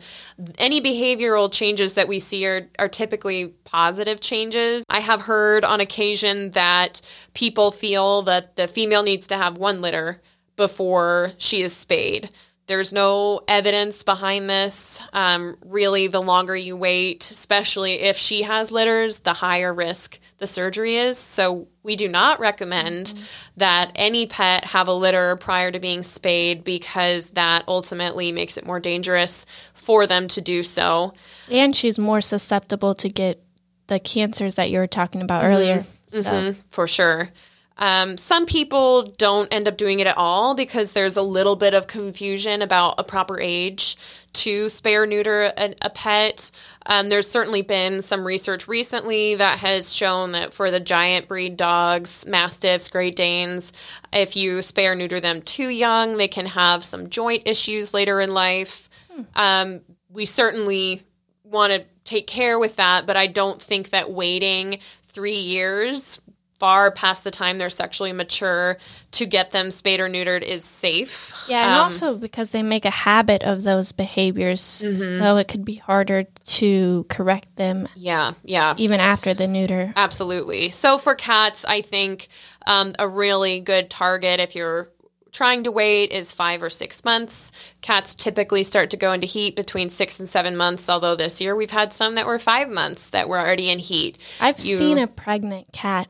Any 0.58 0.80
behavioral 0.80 1.50
changes 1.50 1.94
that 1.94 2.06
we 2.06 2.20
see 2.20 2.46
are, 2.46 2.68
are 2.78 2.88
typically 2.88 3.48
positive 3.64 4.20
changes. 4.20 4.84
I 4.88 5.00
have 5.00 5.22
heard 5.22 5.64
on 5.64 5.80
occasion 5.80 6.52
that 6.52 7.00
people 7.34 7.70
feel 7.72 8.22
that 8.22 8.56
the 8.56 8.68
female 8.68 9.02
needs 9.02 9.26
to 9.28 9.36
have 9.36 9.58
one 9.58 9.80
litter 9.80 10.20
before 10.56 11.32
she 11.38 11.62
is 11.62 11.72
spayed. 11.74 12.30
There's 12.68 12.92
no 12.92 13.40
evidence 13.48 14.02
behind 14.02 14.48
this. 14.50 15.00
Um, 15.14 15.56
really, 15.64 16.06
the 16.06 16.20
longer 16.20 16.54
you 16.54 16.76
wait, 16.76 17.30
especially 17.30 17.94
if 17.94 18.18
she 18.18 18.42
has 18.42 18.70
litters, 18.70 19.20
the 19.20 19.32
higher 19.32 19.72
risk 19.72 20.20
the 20.36 20.46
surgery 20.46 20.96
is. 20.96 21.16
So, 21.16 21.68
we 21.82 21.96
do 21.96 22.06
not 22.08 22.38
recommend 22.40 23.14
that 23.56 23.92
any 23.94 24.26
pet 24.26 24.66
have 24.66 24.86
a 24.86 24.92
litter 24.92 25.36
prior 25.36 25.70
to 25.70 25.80
being 25.80 26.02
spayed 26.02 26.62
because 26.62 27.30
that 27.30 27.64
ultimately 27.66 28.32
makes 28.32 28.58
it 28.58 28.66
more 28.66 28.78
dangerous 28.80 29.46
for 29.72 30.06
them 30.06 30.28
to 30.28 30.42
do 30.42 30.62
so. 30.62 31.14
And 31.50 31.74
she's 31.74 31.98
more 31.98 32.20
susceptible 32.20 32.94
to 32.96 33.08
get 33.08 33.42
the 33.86 33.98
cancers 33.98 34.56
that 34.56 34.70
you 34.70 34.78
were 34.78 34.86
talking 34.86 35.22
about 35.22 35.44
earlier. 35.44 35.86
So, 36.08 36.22
Mhm, 36.22 36.56
for 36.68 36.86
sure. 36.86 37.30
Um, 37.78 38.18
some 38.18 38.44
people 38.46 39.02
don't 39.02 39.52
end 39.52 39.68
up 39.68 39.76
doing 39.76 40.00
it 40.00 40.06
at 40.06 40.18
all 40.18 40.54
because 40.54 40.92
there's 40.92 41.16
a 41.16 41.22
little 41.22 41.56
bit 41.56 41.74
of 41.74 41.86
confusion 41.86 42.60
about 42.62 42.94
a 42.98 43.04
proper 43.04 43.40
age 43.40 43.96
to 44.34 44.66
spay 44.66 44.96
or 44.96 45.06
neuter 45.06 45.52
a, 45.56 45.74
a 45.82 45.90
pet. 45.90 46.50
Um, 46.86 47.08
there's 47.08 47.30
certainly 47.30 47.62
been 47.62 48.02
some 48.02 48.26
research 48.26 48.68
recently 48.68 49.36
that 49.36 49.58
has 49.60 49.94
shown 49.94 50.32
that 50.32 50.52
for 50.52 50.70
the 50.70 50.80
giant 50.80 51.28
breed 51.28 51.56
dogs, 51.56 52.26
Mastiffs, 52.26 52.88
Great 52.88 53.16
Danes, 53.16 53.72
if 54.12 54.36
you 54.36 54.58
spay 54.58 54.88
or 54.90 54.94
neuter 54.94 55.20
them 55.20 55.40
too 55.42 55.68
young, 55.68 56.16
they 56.16 56.28
can 56.28 56.46
have 56.46 56.84
some 56.84 57.08
joint 57.10 57.44
issues 57.46 57.94
later 57.94 58.20
in 58.20 58.34
life. 58.34 58.88
Um, 59.34 59.80
we 60.10 60.24
certainly 60.24 61.02
want 61.44 61.72
to 61.72 61.84
take 62.04 62.26
care 62.26 62.58
with 62.58 62.76
that, 62.76 63.06
but 63.06 63.16
I 63.16 63.26
don't 63.26 63.60
think 63.60 63.90
that 63.90 64.10
waiting 64.10 64.78
three 65.08 65.38
years 65.38 66.20
far 66.58 66.90
past 66.90 67.22
the 67.24 67.30
time 67.30 67.58
they're 67.58 67.70
sexually 67.70 68.12
mature 68.12 68.78
to 69.12 69.24
get 69.26 69.52
them 69.52 69.70
spayed 69.70 70.00
or 70.00 70.08
neutered 70.08 70.42
is 70.42 70.64
safe. 70.64 71.32
Yeah, 71.48 71.64
and 71.64 71.74
Um, 71.74 71.80
also 71.84 72.16
because 72.16 72.50
they 72.50 72.62
make 72.62 72.84
a 72.84 72.90
habit 72.90 73.42
of 73.44 73.62
those 73.64 73.92
behaviors, 73.92 74.60
Mm-hmm. 74.84 75.18
so 75.22 75.36
it 75.36 75.46
could 75.48 75.64
be 75.64 75.76
harder 75.76 76.24
to 76.24 77.06
correct 77.08 77.54
them 77.56 77.88
yeah, 77.94 78.32
yeah. 78.42 78.74
even 78.76 78.98
after 79.00 79.34
the 79.34 79.46
neuter. 79.46 79.92
Absolutely. 79.96 80.70
So 80.70 80.98
for 80.98 81.14
cats, 81.14 81.64
I 81.64 81.80
think 81.80 82.28
um, 82.66 82.92
a 82.98 83.06
really 83.08 83.60
good 83.60 83.88
target 83.88 84.40
if 84.40 84.54
you're 84.56 84.90
trying 85.30 85.62
to 85.62 85.70
wait 85.70 86.10
is 86.10 86.32
five 86.32 86.62
or 86.62 86.70
six 86.70 87.04
months. 87.04 87.52
Cats 87.82 88.14
typically 88.14 88.64
start 88.64 88.90
to 88.90 88.96
go 88.96 89.12
into 89.12 89.26
heat 89.26 89.54
between 89.54 89.90
six 89.90 90.18
and 90.18 90.28
seven 90.28 90.56
months, 90.56 90.88
although 90.88 91.14
this 91.14 91.40
year 91.40 91.54
we've 91.54 91.70
had 91.70 91.92
some 91.92 92.14
that 92.16 92.26
were 92.26 92.38
five 92.38 92.68
months 92.68 93.10
that 93.10 93.28
were 93.28 93.38
already 93.38 93.70
in 93.70 93.78
heat. 93.78 94.18
I've 94.40 94.58
you- 94.60 94.76
seen 94.78 94.98
a 94.98 95.06
pregnant 95.06 95.70
cat 95.72 96.08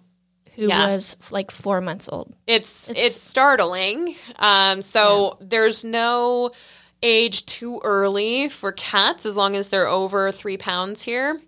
who 0.58 0.68
Yeah. 0.68 0.88
was 0.94 1.16
like 1.30 1.50
four 1.50 1.80
months 1.80 2.08
old. 2.10 2.34
It's 2.46 2.90
it's, 2.90 2.98
It's- 2.98 3.20
startling. 3.22 4.16
Um, 4.38 4.82
so 4.82 5.38
there's 5.40 5.84
no 5.84 6.50
age 7.02 7.46
too 7.46 7.80
early 7.84 8.48
for 8.48 8.72
cats 8.72 9.24
as 9.24 9.36
long 9.36 9.54
as 9.54 9.68
they're 9.68 9.86
over 9.86 10.32
three 10.32 10.56
pounds 10.56 11.02
here. 11.02 11.40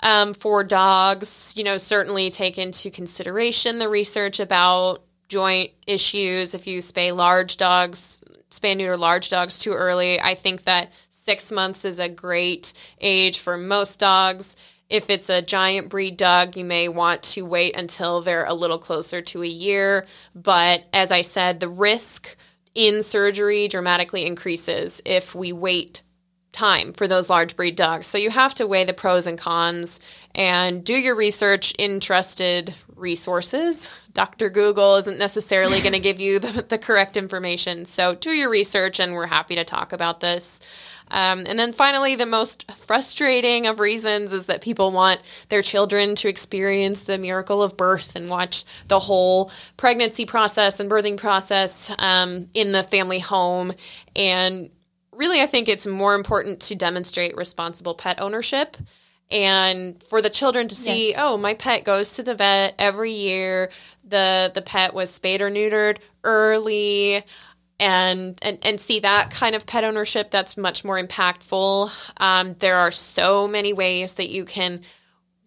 Um, 0.00 0.34
for 0.34 0.62
dogs, 0.62 1.54
you 1.56 1.64
know, 1.64 1.78
certainly 1.78 2.30
take 2.30 2.58
into 2.58 2.90
consideration 2.90 3.78
the 3.78 3.88
research 3.88 4.38
about 4.38 5.02
joint 5.28 5.70
issues 5.86 6.54
if 6.54 6.66
you 6.66 6.80
spay 6.80 7.14
large 7.16 7.56
dogs, 7.56 8.22
spay 8.50 8.76
neuter 8.76 8.96
large 8.96 9.30
dogs 9.30 9.58
too 9.58 9.72
early. 9.72 10.20
I 10.20 10.34
think 10.34 10.64
that 10.64 10.92
six 11.10 11.50
months 11.50 11.84
is 11.86 11.98
a 11.98 12.08
great 12.08 12.72
age 13.00 13.38
for 13.38 13.56
most 13.56 13.98
dogs. 13.98 14.56
If 14.90 15.10
it's 15.10 15.30
a 15.30 15.42
giant 15.42 15.88
breed 15.88 16.16
dog, 16.16 16.56
you 16.56 16.64
may 16.64 16.88
want 16.88 17.22
to 17.24 17.42
wait 17.42 17.76
until 17.76 18.20
they're 18.20 18.44
a 18.44 18.54
little 18.54 18.78
closer 18.78 19.22
to 19.22 19.42
a 19.42 19.46
year. 19.46 20.06
But 20.34 20.84
as 20.92 21.10
I 21.10 21.22
said, 21.22 21.60
the 21.60 21.68
risk 21.68 22.36
in 22.74 23.02
surgery 23.02 23.68
dramatically 23.68 24.26
increases 24.26 25.00
if 25.04 25.34
we 25.34 25.52
wait 25.52 26.02
time 26.54 26.92
for 26.92 27.06
those 27.06 27.28
large 27.28 27.56
breed 27.56 27.76
dogs. 27.76 28.06
So 28.06 28.16
you 28.16 28.30
have 28.30 28.54
to 28.54 28.66
weigh 28.66 28.84
the 28.84 28.94
pros 28.94 29.26
and 29.26 29.36
cons 29.36 30.00
and 30.34 30.84
do 30.84 30.94
your 30.94 31.14
research 31.14 31.72
in 31.78 32.00
trusted 32.00 32.74
resources. 32.94 33.92
Dr. 34.12 34.48
Google 34.48 34.96
isn't 34.96 35.18
necessarily 35.18 35.80
going 35.80 35.92
to 35.92 35.98
give 35.98 36.20
you 36.20 36.38
the, 36.38 36.62
the, 36.62 36.78
correct 36.78 37.16
information. 37.16 37.84
So 37.84 38.14
do 38.14 38.30
your 38.30 38.48
research, 38.48 39.00
and 39.00 39.12
we're 39.12 39.26
happy 39.26 39.56
to 39.56 39.64
talk 39.64 39.92
about 39.92 40.20
this. 40.20 40.60
Um, 41.10 41.44
and 41.46 41.58
then 41.58 41.72
finally, 41.72 42.16
the 42.16 42.26
most 42.26 42.70
frustrating 42.72 43.66
of 43.66 43.78
reasons 43.78 44.32
is 44.32 44.46
that 44.46 44.62
people 44.62 44.90
want 44.90 45.20
their 45.48 45.62
children 45.62 46.14
to 46.16 46.28
experience 46.28 47.04
the 47.04 47.18
miracle 47.18 47.62
of 47.62 47.76
birth 47.76 48.16
and 48.16 48.28
watch 48.28 48.64
the 48.88 48.98
whole 48.98 49.50
pregnancy 49.76 50.24
process 50.24 50.80
and 50.80 50.90
birthing 50.90 51.16
process 51.16 51.92
um, 51.98 52.48
in 52.54 52.72
the 52.72 52.82
family 52.82 53.18
home. 53.18 53.72
And 54.16 54.70
really, 55.12 55.40
I 55.40 55.46
think 55.46 55.68
it's 55.68 55.86
more 55.86 56.14
important 56.14 56.60
to 56.60 56.74
demonstrate 56.74 57.36
responsible 57.36 57.94
pet 57.94 58.20
ownership 58.20 58.76
and 59.30 60.02
for 60.04 60.20
the 60.20 60.30
children 60.30 60.68
to 60.68 60.74
see 60.74 61.08
yes. 61.08 61.16
oh 61.18 61.36
my 61.38 61.54
pet 61.54 61.82
goes 61.82 62.16
to 62.16 62.22
the 62.22 62.34
vet 62.34 62.74
every 62.78 63.12
year 63.12 63.70
the 64.06 64.50
the 64.54 64.60
pet 64.60 64.92
was 64.92 65.10
spayed 65.10 65.40
or 65.40 65.50
neutered 65.50 65.96
early 66.24 67.22
and 67.80 68.38
and, 68.42 68.58
and 68.62 68.80
see 68.80 69.00
that 69.00 69.30
kind 69.30 69.54
of 69.54 69.66
pet 69.66 69.84
ownership 69.84 70.30
that's 70.30 70.56
much 70.56 70.84
more 70.84 71.00
impactful. 71.00 71.90
Um, 72.18 72.54
there 72.58 72.78
are 72.78 72.90
so 72.90 73.48
many 73.48 73.72
ways 73.72 74.14
that 74.14 74.30
you 74.30 74.44
can 74.44 74.82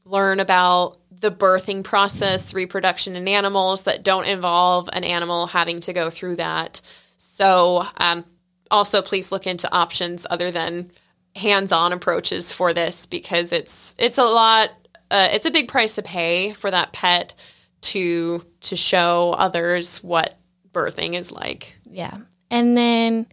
learn 0.06 0.40
about 0.40 0.98
the 1.12 1.32
birthing 1.32 1.84
process 1.84 2.54
reproduction 2.54 3.16
in 3.16 3.28
animals 3.28 3.84
that 3.84 4.04
don't 4.04 4.28
involve 4.28 4.90
an 4.94 5.04
animal 5.04 5.48
having 5.48 5.80
to 5.82 5.94
go 5.94 6.10
through 6.10 6.36
that. 6.38 6.82
So 7.18 7.86
um, 7.98 8.24
also 8.70 9.02
please 9.02 9.32
look 9.32 9.48
into 9.48 9.72
options 9.74 10.26
other 10.30 10.52
than 10.52 10.92
hands-on 11.36 11.94
approaches 11.94 12.52
for 12.52 12.74
this 12.74 13.06
because 13.06 13.52
it's 13.52 13.96
it's 13.98 14.18
a 14.18 14.24
lot 14.24 14.70
uh, 15.12 15.28
it's 15.32 15.46
a 15.46 15.52
big 15.52 15.68
price 15.68 15.96
to 15.96 16.02
pay 16.02 16.52
for 16.54 16.72
that 16.72 16.94
pet 16.94 17.34
to 17.82 18.44
to 18.62 18.76
show 18.76 19.36
others 19.38 20.04
what 20.04 20.38
birthing 20.78 21.14
is 21.14 21.32
like. 21.32 21.76
Yeah. 21.90 22.20
And 22.52 22.78
then 22.78 23.26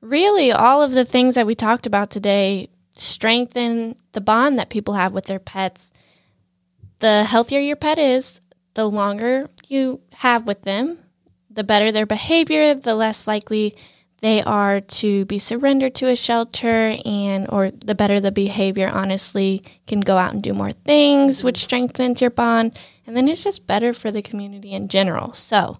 really 0.00 0.52
all 0.52 0.82
of 0.82 0.92
the 0.92 1.04
things 1.04 1.34
that 1.34 1.46
we 1.46 1.56
talked 1.56 1.86
about 1.86 2.10
today 2.10 2.68
strengthen 2.96 3.96
the 4.12 4.20
bond 4.20 4.58
that 4.58 4.70
people 4.70 4.94
have 4.94 5.12
with 5.12 5.26
their 5.26 5.40
pets. 5.40 5.92
The 7.00 7.24
healthier 7.24 7.60
your 7.60 7.76
pet 7.76 7.98
is, 7.98 8.40
the 8.74 8.88
longer 8.88 9.50
you 9.66 10.00
have 10.12 10.46
with 10.46 10.62
them, 10.62 10.98
the 11.50 11.64
better 11.64 11.90
their 11.90 12.06
behavior, 12.06 12.74
the 12.74 12.94
less 12.94 13.26
likely 13.26 13.74
they 14.20 14.42
are 14.42 14.80
to 14.80 15.24
be 15.26 15.38
surrendered 15.38 15.94
to 15.96 16.08
a 16.08 16.16
shelter 16.16 16.96
and 17.04 17.46
or 17.50 17.70
the 17.70 17.94
better 17.94 18.18
the 18.20 18.32
behavior 18.32 18.90
honestly 18.92 19.62
can 19.86 20.00
go 20.00 20.16
out 20.16 20.32
and 20.32 20.42
do 20.42 20.54
more 20.54 20.72
things 20.72 21.44
which 21.44 21.58
strengthens 21.58 22.20
your 22.20 22.30
bond 22.30 22.78
and 23.06 23.16
then 23.16 23.28
it's 23.28 23.44
just 23.44 23.66
better 23.66 23.92
for 23.92 24.10
the 24.10 24.22
community 24.22 24.72
in 24.72 24.88
general 24.88 25.34
so 25.34 25.78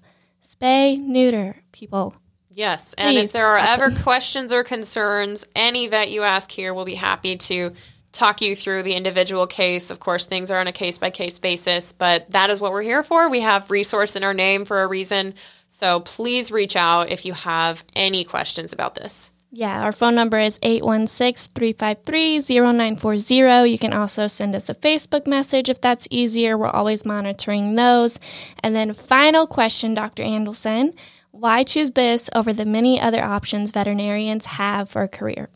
spay 0.61 1.01
neuter 1.01 1.57
people. 1.73 2.14
Yes 2.51 2.95
and 2.97 3.16
if 3.19 3.33
there 3.33 3.47
are 3.47 3.59
ever 3.59 3.90
questions 4.03 4.51
or 4.51 4.64
concerns 4.64 5.45
any 5.55 5.88
vet 5.88 6.11
you 6.11 6.23
ask 6.23 6.51
here 6.51 6.73
will 6.73 6.87
be 6.87 6.95
happy 6.95 7.37
to 7.37 7.73
talk 8.12 8.40
you 8.40 8.57
through 8.57 8.83
the 8.83 8.95
individual 8.95 9.47
case. 9.47 9.90
Of 9.90 10.01
course 10.01 10.25
things 10.25 10.51
are 10.51 10.59
on 10.59 10.66
a 10.66 10.73
case 10.73 10.97
by 10.97 11.11
case 11.11 11.38
basis 11.38 11.92
but 11.92 12.31
that 12.31 12.49
is 12.49 12.61
what 12.61 12.73
we're 12.73 12.83
here 12.83 13.03
for. 13.03 13.29
We 13.29 13.40
have 13.40 13.71
resource 13.71 14.16
in 14.16 14.25
our 14.25 14.35
name 14.35 14.64
for 14.64 14.83
a 14.83 14.87
reason. 14.87 15.35
So 15.69 16.01
please 16.01 16.51
reach 16.51 16.77
out 16.77 17.11
if 17.11 17.27
you 17.27 17.35
have 17.35 17.85
any 17.95 18.25
questions 18.25 18.73
about 18.73 18.95
this. 18.95 19.33
Yeah, 19.57 19.83
our 19.83 19.92
phone 19.92 20.14
number 20.14 20.38
is 20.38 20.59
816 20.62 21.53
353 21.55 22.40
0940. 22.40 23.71
You 23.71 23.79
can 23.79 23.95
also 23.95 24.27
send 24.27 24.55
us 24.55 24.69
a 24.69 24.75
Facebook 24.75 25.27
message 25.27 25.71
if 25.71 25.81
that's 25.81 26.07
easier. 26.11 26.59
We're 26.59 26.69
always 26.69 27.07
monitoring 27.07 27.75
those. 27.75 28.21
And 28.62 28.77
then, 28.77 28.92
final 28.92 29.47
question, 29.47 29.95
Dr. 29.95 30.23
Andelson 30.23 30.92
why 31.31 31.64
choose 31.64 31.92
this 31.92 32.31
over 32.35 32.53
the 32.53 32.64
many 32.64 33.01
other 33.01 33.23
options 33.23 33.71
veterinarians 33.71 34.47
have 34.47 34.88
for 34.88 35.03
a 35.03 35.09
career? 35.09 35.51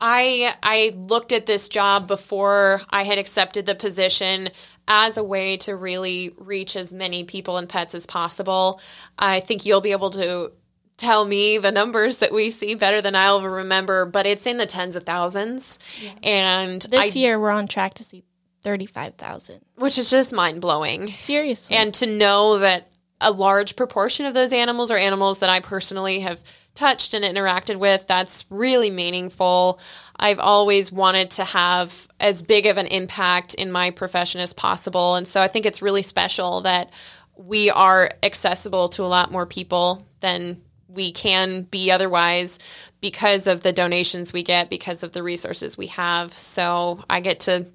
I 0.00 0.54
I 0.62 0.92
looked 0.96 1.32
at 1.32 1.46
this 1.46 1.68
job 1.68 2.06
before 2.08 2.82
I 2.90 3.04
had 3.04 3.18
accepted 3.18 3.66
the 3.66 3.74
position 3.74 4.48
as 4.88 5.16
a 5.16 5.24
way 5.24 5.56
to 5.58 5.76
really 5.76 6.34
reach 6.36 6.76
as 6.76 6.92
many 6.92 7.24
people 7.24 7.56
and 7.56 7.68
pets 7.68 7.94
as 7.94 8.06
possible. 8.06 8.80
I 9.18 9.40
think 9.40 9.64
you'll 9.64 9.80
be 9.80 9.92
able 9.92 10.10
to 10.10 10.52
tell 10.96 11.24
me 11.24 11.58
the 11.58 11.72
numbers 11.72 12.18
that 12.18 12.32
we 12.32 12.50
see 12.50 12.74
better 12.74 13.00
than 13.00 13.16
I'll 13.16 13.38
ever 13.38 13.50
remember, 13.50 14.04
but 14.06 14.26
it's 14.26 14.46
in 14.46 14.58
the 14.58 14.66
tens 14.66 14.96
of 14.96 15.04
thousands. 15.04 15.78
Yeah. 16.00 16.12
And 16.22 16.82
this 16.82 17.16
I, 17.16 17.18
year 17.18 17.38
we're 17.38 17.50
on 17.50 17.66
track 17.66 17.94
to 17.94 18.04
see 18.04 18.24
35,000, 18.62 19.60
which 19.76 19.98
is 19.98 20.10
just 20.10 20.32
mind 20.32 20.60
blowing. 20.60 21.08
Seriously. 21.12 21.76
And 21.76 21.92
to 21.94 22.06
know 22.06 22.58
that 22.58 22.92
a 23.20 23.30
large 23.30 23.76
proportion 23.76 24.26
of 24.26 24.34
those 24.34 24.52
animals 24.52 24.90
are 24.90 24.98
animals 24.98 25.40
that 25.40 25.50
I 25.50 25.60
personally 25.60 26.20
have 26.20 26.42
touched 26.74 27.14
and 27.14 27.24
interacted 27.24 27.76
with, 27.76 28.06
that's 28.06 28.44
really 28.50 28.90
meaningful. 28.90 29.80
I've 30.16 30.40
always 30.40 30.90
wanted 30.90 31.30
to 31.32 31.44
have 31.44 32.08
as 32.20 32.42
big 32.42 32.66
of 32.66 32.76
an 32.76 32.86
impact 32.88 33.54
in 33.54 33.70
my 33.70 33.90
profession 33.90 34.40
as 34.40 34.52
possible. 34.52 35.14
And 35.14 35.26
so 35.26 35.40
I 35.40 35.48
think 35.48 35.66
it's 35.66 35.82
really 35.82 36.02
special 36.02 36.62
that 36.62 36.90
we 37.36 37.70
are 37.70 38.10
accessible 38.22 38.88
to 38.90 39.04
a 39.04 39.06
lot 39.06 39.32
more 39.32 39.46
people 39.46 40.06
than 40.20 40.62
we 40.94 41.12
can 41.12 41.62
be 41.62 41.90
otherwise 41.90 42.58
because 43.00 43.46
of 43.46 43.62
the 43.62 43.72
donations 43.72 44.32
we 44.32 44.42
get, 44.42 44.70
because 44.70 45.02
of 45.02 45.12
the 45.12 45.22
resources 45.22 45.76
we 45.76 45.88
have. 45.88 46.32
So 46.32 47.04
I 47.10 47.20
get 47.20 47.40
to 47.40 47.66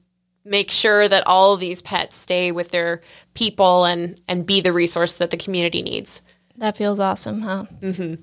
make 0.46 0.72
sure 0.72 1.08
that 1.08 1.28
all 1.28 1.54
of 1.54 1.60
these 1.60 1.82
pets 1.82 2.16
stay 2.16 2.52
with 2.52 2.72
their 2.72 3.02
people 3.34 3.86
and 3.86 4.20
and 4.28 4.46
be 4.46 4.62
the 4.62 4.74
resource 4.74 5.18
that 5.18 5.30
the 5.30 5.38
community 5.38 5.82
needs. 5.82 6.22
That 6.58 6.76
feels 6.76 7.00
awesome, 7.00 7.42
huh? 7.42 7.66
Mm-hmm. 7.82 8.22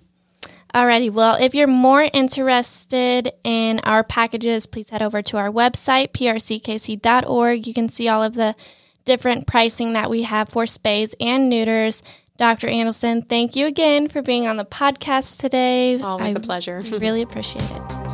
Alrighty, 0.75 1.11
well, 1.11 1.37
if 1.41 1.55
you're 1.55 1.67
more 1.67 2.07
interested 2.13 3.33
in 3.45 3.81
our 3.85 4.05
packages, 4.05 4.67
please 4.67 4.91
head 4.91 5.01
over 5.01 5.23
to 5.23 5.39
our 5.39 5.49
website, 5.49 6.09
prckc.org. 6.09 7.67
You 7.67 7.73
can 7.73 7.89
see 7.89 8.09
all 8.09 8.23
of 8.23 8.35
the 8.35 8.55
different 9.07 9.47
pricing 9.47 9.95
that 9.95 10.11
we 10.11 10.23
have 10.23 10.51
for 10.51 10.65
spays 10.65 11.15
and 11.19 11.49
neuters. 11.49 12.03
Dr. 12.37 12.69
Andelson, 12.69 13.27
thank 13.27 13.57
you 13.57 13.67
again 13.67 14.09
for 14.09 14.23
being 14.23 14.47
on 14.47 14.57
the 14.57 14.65
podcast 14.65 15.39
today. 15.39 16.01
Always 16.01 16.35
I 16.35 16.39
a 16.39 16.41
pleasure. 16.41 16.81
really 16.81 17.23
appreciate 17.23 17.71
it. 17.71 18.06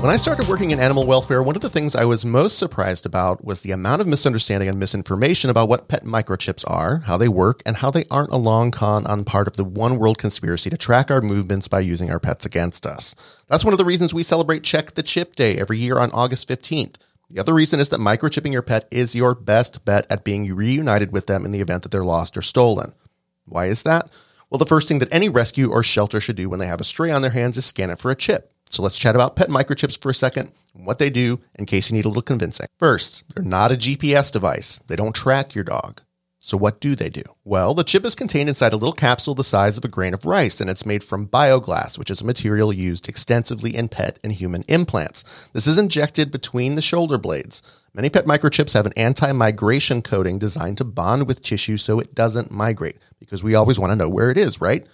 When 0.00 0.12
I 0.12 0.16
started 0.16 0.46
working 0.46 0.70
in 0.70 0.78
animal 0.78 1.08
welfare, 1.08 1.42
one 1.42 1.56
of 1.56 1.60
the 1.60 1.68
things 1.68 1.96
I 1.96 2.04
was 2.04 2.24
most 2.24 2.56
surprised 2.56 3.04
about 3.04 3.44
was 3.44 3.62
the 3.62 3.72
amount 3.72 4.00
of 4.00 4.06
misunderstanding 4.06 4.68
and 4.68 4.78
misinformation 4.78 5.50
about 5.50 5.68
what 5.68 5.88
pet 5.88 6.04
microchips 6.04 6.62
are, 6.70 6.98
how 7.00 7.16
they 7.16 7.26
work, 7.26 7.62
and 7.66 7.78
how 7.78 7.90
they 7.90 8.04
aren't 8.08 8.32
a 8.32 8.36
long 8.36 8.70
con 8.70 9.04
on 9.08 9.24
part 9.24 9.48
of 9.48 9.56
the 9.56 9.64
one 9.64 9.98
world 9.98 10.16
conspiracy 10.16 10.70
to 10.70 10.76
track 10.76 11.10
our 11.10 11.20
movements 11.20 11.66
by 11.66 11.80
using 11.80 12.12
our 12.12 12.20
pets 12.20 12.46
against 12.46 12.86
us. 12.86 13.16
That's 13.48 13.64
one 13.64 13.74
of 13.74 13.78
the 13.78 13.84
reasons 13.84 14.14
we 14.14 14.22
celebrate 14.22 14.62
Check 14.62 14.94
the 14.94 15.02
Chip 15.02 15.34
Day 15.34 15.56
every 15.56 15.78
year 15.78 15.98
on 15.98 16.12
August 16.12 16.48
15th. 16.48 16.94
The 17.28 17.40
other 17.40 17.52
reason 17.52 17.80
is 17.80 17.88
that 17.88 17.98
microchipping 17.98 18.52
your 18.52 18.62
pet 18.62 18.86
is 18.92 19.16
your 19.16 19.34
best 19.34 19.84
bet 19.84 20.06
at 20.08 20.22
being 20.22 20.54
reunited 20.54 21.10
with 21.10 21.26
them 21.26 21.44
in 21.44 21.50
the 21.50 21.60
event 21.60 21.82
that 21.82 21.90
they're 21.90 22.04
lost 22.04 22.36
or 22.36 22.42
stolen. 22.42 22.94
Why 23.46 23.66
is 23.66 23.82
that? 23.82 24.08
Well, 24.48 24.60
the 24.60 24.64
first 24.64 24.86
thing 24.86 25.00
that 25.00 25.12
any 25.12 25.28
rescue 25.28 25.72
or 25.72 25.82
shelter 25.82 26.20
should 26.20 26.36
do 26.36 26.48
when 26.48 26.60
they 26.60 26.66
have 26.66 26.80
a 26.80 26.84
stray 26.84 27.10
on 27.10 27.22
their 27.22 27.32
hands 27.32 27.56
is 27.56 27.66
scan 27.66 27.90
it 27.90 27.98
for 27.98 28.12
a 28.12 28.16
chip. 28.16 28.54
So 28.70 28.82
let's 28.82 28.98
chat 28.98 29.14
about 29.14 29.36
pet 29.36 29.48
microchips 29.48 30.00
for 30.00 30.10
a 30.10 30.14
second 30.14 30.52
what 30.74 30.98
they 30.98 31.10
do 31.10 31.40
in 31.56 31.66
case 31.66 31.90
you 31.90 31.96
need 31.96 32.04
a 32.04 32.08
little 32.08 32.22
convincing. 32.22 32.66
First, 32.78 33.24
they're 33.34 33.42
not 33.42 33.72
a 33.72 33.76
GPS 33.76 34.32
device. 34.32 34.80
They 34.86 34.96
don't 34.96 35.14
track 35.14 35.54
your 35.54 35.64
dog. 35.64 36.02
So 36.40 36.56
what 36.56 36.80
do 36.80 36.94
they 36.94 37.10
do? 37.10 37.24
Well, 37.44 37.74
the 37.74 37.82
chip 37.82 38.04
is 38.04 38.14
contained 38.14 38.48
inside 38.48 38.72
a 38.72 38.76
little 38.76 38.92
capsule 38.92 39.34
the 39.34 39.44
size 39.44 39.76
of 39.76 39.84
a 39.84 39.88
grain 39.88 40.14
of 40.14 40.24
rice, 40.24 40.60
and 40.60 40.70
it's 40.70 40.86
made 40.86 41.02
from 41.02 41.26
bioglass, 41.26 41.98
which 41.98 42.10
is 42.10 42.20
a 42.20 42.24
material 42.24 42.72
used 42.72 43.08
extensively 43.08 43.76
in 43.76 43.88
pet 43.88 44.18
and 44.22 44.32
human 44.32 44.62
implants. 44.68 45.24
This 45.52 45.66
is 45.66 45.78
injected 45.78 46.30
between 46.30 46.76
the 46.76 46.80
shoulder 46.80 47.18
blades. 47.18 47.60
Many 47.92 48.08
pet 48.08 48.24
microchips 48.24 48.74
have 48.74 48.86
an 48.86 48.94
anti-migration 48.96 50.00
coating 50.00 50.38
designed 50.38 50.78
to 50.78 50.84
bond 50.84 51.26
with 51.26 51.42
tissue 51.42 51.76
so 51.76 51.98
it 51.98 52.14
doesn't 52.14 52.52
migrate, 52.52 52.98
because 53.18 53.42
we 53.42 53.56
always 53.56 53.78
want 53.78 53.90
to 53.90 53.96
know 53.96 54.08
where 54.08 54.30
it 54.30 54.38
is, 54.38 54.60
right? 54.60 54.86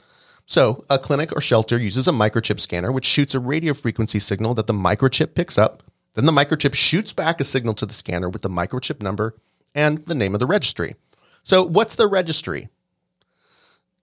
So, 0.46 0.84
a 0.90 0.98
clinic 0.98 1.34
or 1.34 1.40
shelter 1.40 1.78
uses 1.78 2.06
a 2.06 2.12
microchip 2.12 2.60
scanner 2.60 2.92
which 2.92 3.06
shoots 3.06 3.34
a 3.34 3.40
radio 3.40 3.72
frequency 3.72 4.20
signal 4.20 4.54
that 4.54 4.66
the 4.66 4.74
microchip 4.74 5.34
picks 5.34 5.56
up 5.56 5.82
Then 6.14 6.26
the 6.26 6.32
microchip 6.32 6.74
shoots 6.74 7.12
back 7.12 7.40
a 7.40 7.44
signal 7.44 7.74
to 7.74 7.86
the 7.86 7.94
scanner 7.94 8.28
with 8.28 8.42
the 8.42 8.48
microchip 8.48 9.02
number 9.02 9.34
and 9.74 10.04
the 10.06 10.14
name 10.14 10.34
of 10.34 10.40
the 10.40 10.46
registry. 10.46 10.96
So, 11.42 11.64
what's 11.64 11.94
the 11.94 12.06
registry? 12.06 12.68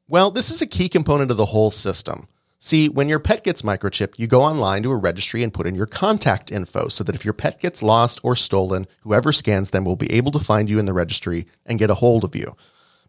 Well, 0.07 0.29
this 0.29 0.49
is 0.49 0.61
a 0.61 0.67
key 0.67 0.89
component 0.89 1.31
of 1.31 1.37
the 1.37 1.47
whole 1.47 1.71
system. 1.71 2.27
See, 2.59 2.89
when 2.89 3.09
your 3.09 3.19
pet 3.19 3.43
gets 3.43 3.63
microchipped, 3.63 4.19
you 4.19 4.27
go 4.27 4.41
online 4.41 4.83
to 4.83 4.91
a 4.91 4.95
registry 4.97 5.41
and 5.41 5.53
put 5.53 5.65
in 5.65 5.73
your 5.73 5.87
contact 5.87 6.51
info 6.51 6.89
so 6.89 7.03
that 7.03 7.15
if 7.15 7.25
your 7.25 7.33
pet 7.33 7.59
gets 7.59 7.81
lost 7.81 8.19
or 8.21 8.35
stolen, 8.35 8.85
whoever 8.99 9.31
scans 9.31 9.71
them 9.71 9.85
will 9.85 9.95
be 9.95 10.11
able 10.11 10.31
to 10.33 10.39
find 10.39 10.69
you 10.69 10.77
in 10.77 10.85
the 10.85 10.93
registry 10.93 11.47
and 11.65 11.79
get 11.79 11.89
a 11.89 11.95
hold 11.95 12.23
of 12.23 12.35
you. 12.35 12.55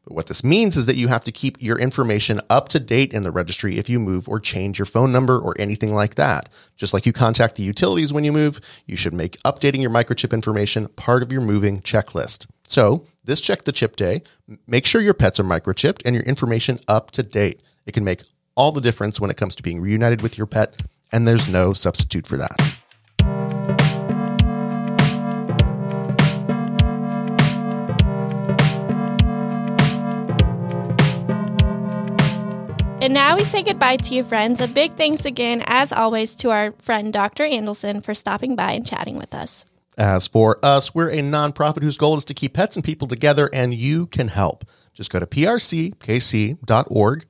But 0.05 0.15
what 0.15 0.27
this 0.27 0.43
means 0.43 0.77
is 0.77 0.87
that 0.87 0.97
you 0.97 1.09
have 1.09 1.25
to 1.25 1.33
keep 1.33 1.63
your 1.63 1.79
information 1.79 2.41
up 2.51 2.69
to 2.71 2.81
date 2.81 3.13
in 3.13 3.23
the 3.23 3.31
registry 3.31 3.79
if 3.79 3.89
you 3.89 4.01
move 4.01 4.29
or 4.29 4.41
change 4.41 4.79
your 4.79 4.87
phone 4.87 5.13
number 5.13 5.39
or 5.39 5.55
anything 5.59 5.95
like 5.95 6.17
that. 6.17 6.49
Just 6.77 6.93
like 6.93 7.07
you 7.07 7.13
contact 7.13 7.55
the 7.55 7.63
utilities 7.63 8.13
when 8.13 8.25
you 8.25 8.33
move, 8.33 8.61
you 8.87 8.97
should 8.97 9.15
make 9.15 9.41
updating 9.43 9.81
your 9.81 9.91
microchip 9.91 10.33
information 10.33 10.89
part 10.89 11.23
of 11.23 11.31
your 11.31 11.41
moving 11.41 11.81
checklist. 11.81 12.47
So, 12.69 13.07
this 13.25 13.41
check 13.41 13.63
the 13.63 13.73
chip 13.73 13.95
day, 13.95 14.23
make 14.67 14.87
sure 14.87 15.01
your 15.01 15.15
pets 15.15 15.39
are 15.39 15.45
microchipped 15.45 16.03
and 16.05 16.15
your 16.15 16.25
information 16.25 16.81
up 16.89 17.13
to 17.13 17.23
date. 17.23 17.61
It 17.87 17.93
can 17.93 18.03
make 18.03 18.23
all 18.57 18.73
the 18.73 18.81
difference 18.81 19.21
when 19.21 19.31
it 19.31 19.37
comes 19.37 19.55
to 19.57 19.63
being 19.63 19.81
reunited 19.81 20.23
with 20.23 20.37
your 20.37 20.47
pet, 20.47 20.83
and 21.13 21.29
there's 21.29 21.49
no 21.49 21.73
substitute 21.73 22.27
for 22.27 22.37
that. 22.39 22.77
And 33.03 33.15
now 33.15 33.37
we 33.37 33.43
say 33.43 33.65
goodbye 33.65 33.97
to 33.97 34.15
you, 34.15 34.23
friends. 34.23 34.61
A 34.61 34.69
big 34.69 34.95
thanks 34.95 35.25
again, 35.25 35.65
as 35.67 35.93
always, 35.93 36.37
to 36.37 36.51
our 36.51 36.71
friend 36.79 37.13
Dr. 37.13 37.43
Andelson 37.43 38.01
for 38.01 38.15
stopping 38.15 38.55
by 38.55 38.71
and 38.75 38.87
chatting 38.87 39.19
with 39.19 39.35
us. 39.35 39.65
As 39.99 40.29
for 40.29 40.65
us, 40.65 40.95
we're 40.95 41.11
a 41.11 41.19
nonprofit 41.19 41.83
whose 41.83 41.97
goal 41.97 42.17
is 42.17 42.25
to 42.27 42.33
keep 42.33 42.55
pets 42.55 42.77
and 42.77 42.85
people 42.85 43.09
together, 43.09 43.51
and 43.53 43.75
you 43.75 44.07
can 44.07 44.29
help. 44.29 44.65
Just 44.95 45.11
go 45.11 45.19
to 45.19 45.27
prckc.org 45.27 46.57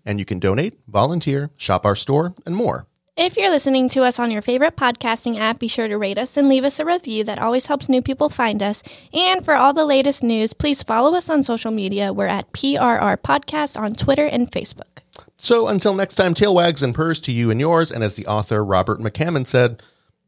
and 0.05 0.19
you 0.19 0.27
can 0.27 0.39
donate, 0.39 0.79
volunteer, 0.89 1.51
shop 1.57 1.87
our 1.87 1.97
store, 1.97 2.35
and 2.45 2.55
more. 2.55 2.87
If 3.15 3.37
you're 3.37 3.51
listening 3.51 3.91
to 3.91 4.05
us 4.05 4.19
on 4.19 4.31
your 4.31 4.41
favorite 4.41 4.75
podcasting 4.75 5.39
app, 5.39 5.59
be 5.59 5.69
sure 5.69 5.87
to 5.87 5.99
rate 5.99 6.17
us 6.17 6.39
and 6.39 6.49
leave 6.49 6.65
us 6.65 6.81
a 6.81 6.85
review. 6.87 7.25
That 7.25 7.39
always 7.39 7.67
helps 7.67 7.87
new 7.87 8.01
people 8.01 8.31
find 8.31 8.63
us. 8.63 8.83
And 9.13 9.45
for 9.45 9.55
all 9.55 9.75
the 9.75 9.85
latest 9.85 10.23
news, 10.23 10.55
please 10.55 10.83
follow 10.83 11.15
us 11.15 11.29
on 11.29 11.43
social 11.43 11.71
media. 11.71 12.15
We're 12.15 12.27
at 12.27 12.51
PRR 12.53 13.19
Podcast 13.19 13.79
on 13.79 13.93
Twitter 13.93 14.25
and 14.25 14.51
Facebook. 14.51 15.03
So 15.37 15.69
until 15.69 15.93
next 15.93 16.15
time, 16.15 16.33
tail 16.33 16.55
wags 16.55 16.83
and 16.83 16.95
purrs 16.95 17.21
to 17.21 17.33
you 17.33 17.51
and 17.51 17.61
yours. 17.61 17.93
And 17.93 18.03
as 18.03 18.15
the 18.15 18.27
author 18.27 18.65
Robert 18.65 18.99
McCammon 18.99 19.47
said, 19.47 19.83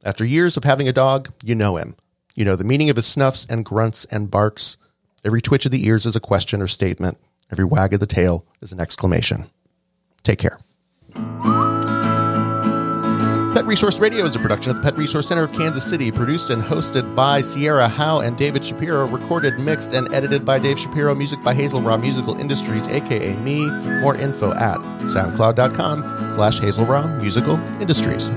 after 0.04 0.26
years 0.26 0.58
of 0.58 0.64
having 0.64 0.86
a 0.86 0.92
dog, 0.92 1.32
you 1.42 1.54
know 1.54 1.76
him. 1.76 1.96
You 2.34 2.44
know 2.44 2.54
the 2.54 2.64
meaning 2.64 2.90
of 2.90 2.96
his 2.96 3.06
snuffs 3.06 3.46
and 3.48 3.64
grunts 3.64 4.04
and 4.06 4.30
barks. 4.30 4.76
Every 5.24 5.40
twitch 5.40 5.64
of 5.64 5.72
the 5.72 5.86
ears 5.86 6.04
is 6.04 6.16
a 6.16 6.20
question 6.20 6.60
or 6.60 6.66
statement. 6.66 7.16
Every 7.50 7.64
wag 7.64 7.94
of 7.94 8.00
the 8.00 8.06
tail 8.06 8.44
is 8.60 8.72
an 8.72 8.80
exclamation. 8.80 9.46
Take 10.22 10.40
care. 10.40 10.58
Pet 13.64 13.70
Resource 13.70 13.98
Radio 13.98 14.26
is 14.26 14.36
a 14.36 14.38
production 14.38 14.68
of 14.72 14.76
the 14.76 14.82
Pet 14.82 14.98
Resource 14.98 15.26
Center 15.26 15.44
of 15.44 15.52
Kansas 15.54 15.88
City, 15.88 16.12
produced 16.12 16.50
and 16.50 16.62
hosted 16.62 17.16
by 17.16 17.40
Sierra 17.40 17.88
Howe 17.88 18.20
and 18.20 18.36
David 18.36 18.62
Shapiro, 18.62 19.06
recorded, 19.06 19.58
mixed, 19.58 19.94
and 19.94 20.12
edited 20.12 20.44
by 20.44 20.58
Dave 20.58 20.78
Shapiro, 20.78 21.14
music 21.14 21.42
by 21.42 21.54
Hazel 21.54 21.80
Raw 21.80 21.96
Musical 21.96 22.38
Industries, 22.38 22.86
aka 22.88 23.34
me. 23.36 23.70
More 24.02 24.18
info 24.18 24.52
at 24.52 24.80
soundcloud.com 25.08 26.30
slash 26.32 26.60
Hazel 26.60 26.84
Raw 26.84 27.06
Musical 27.16 27.58
Industries. 27.80 28.28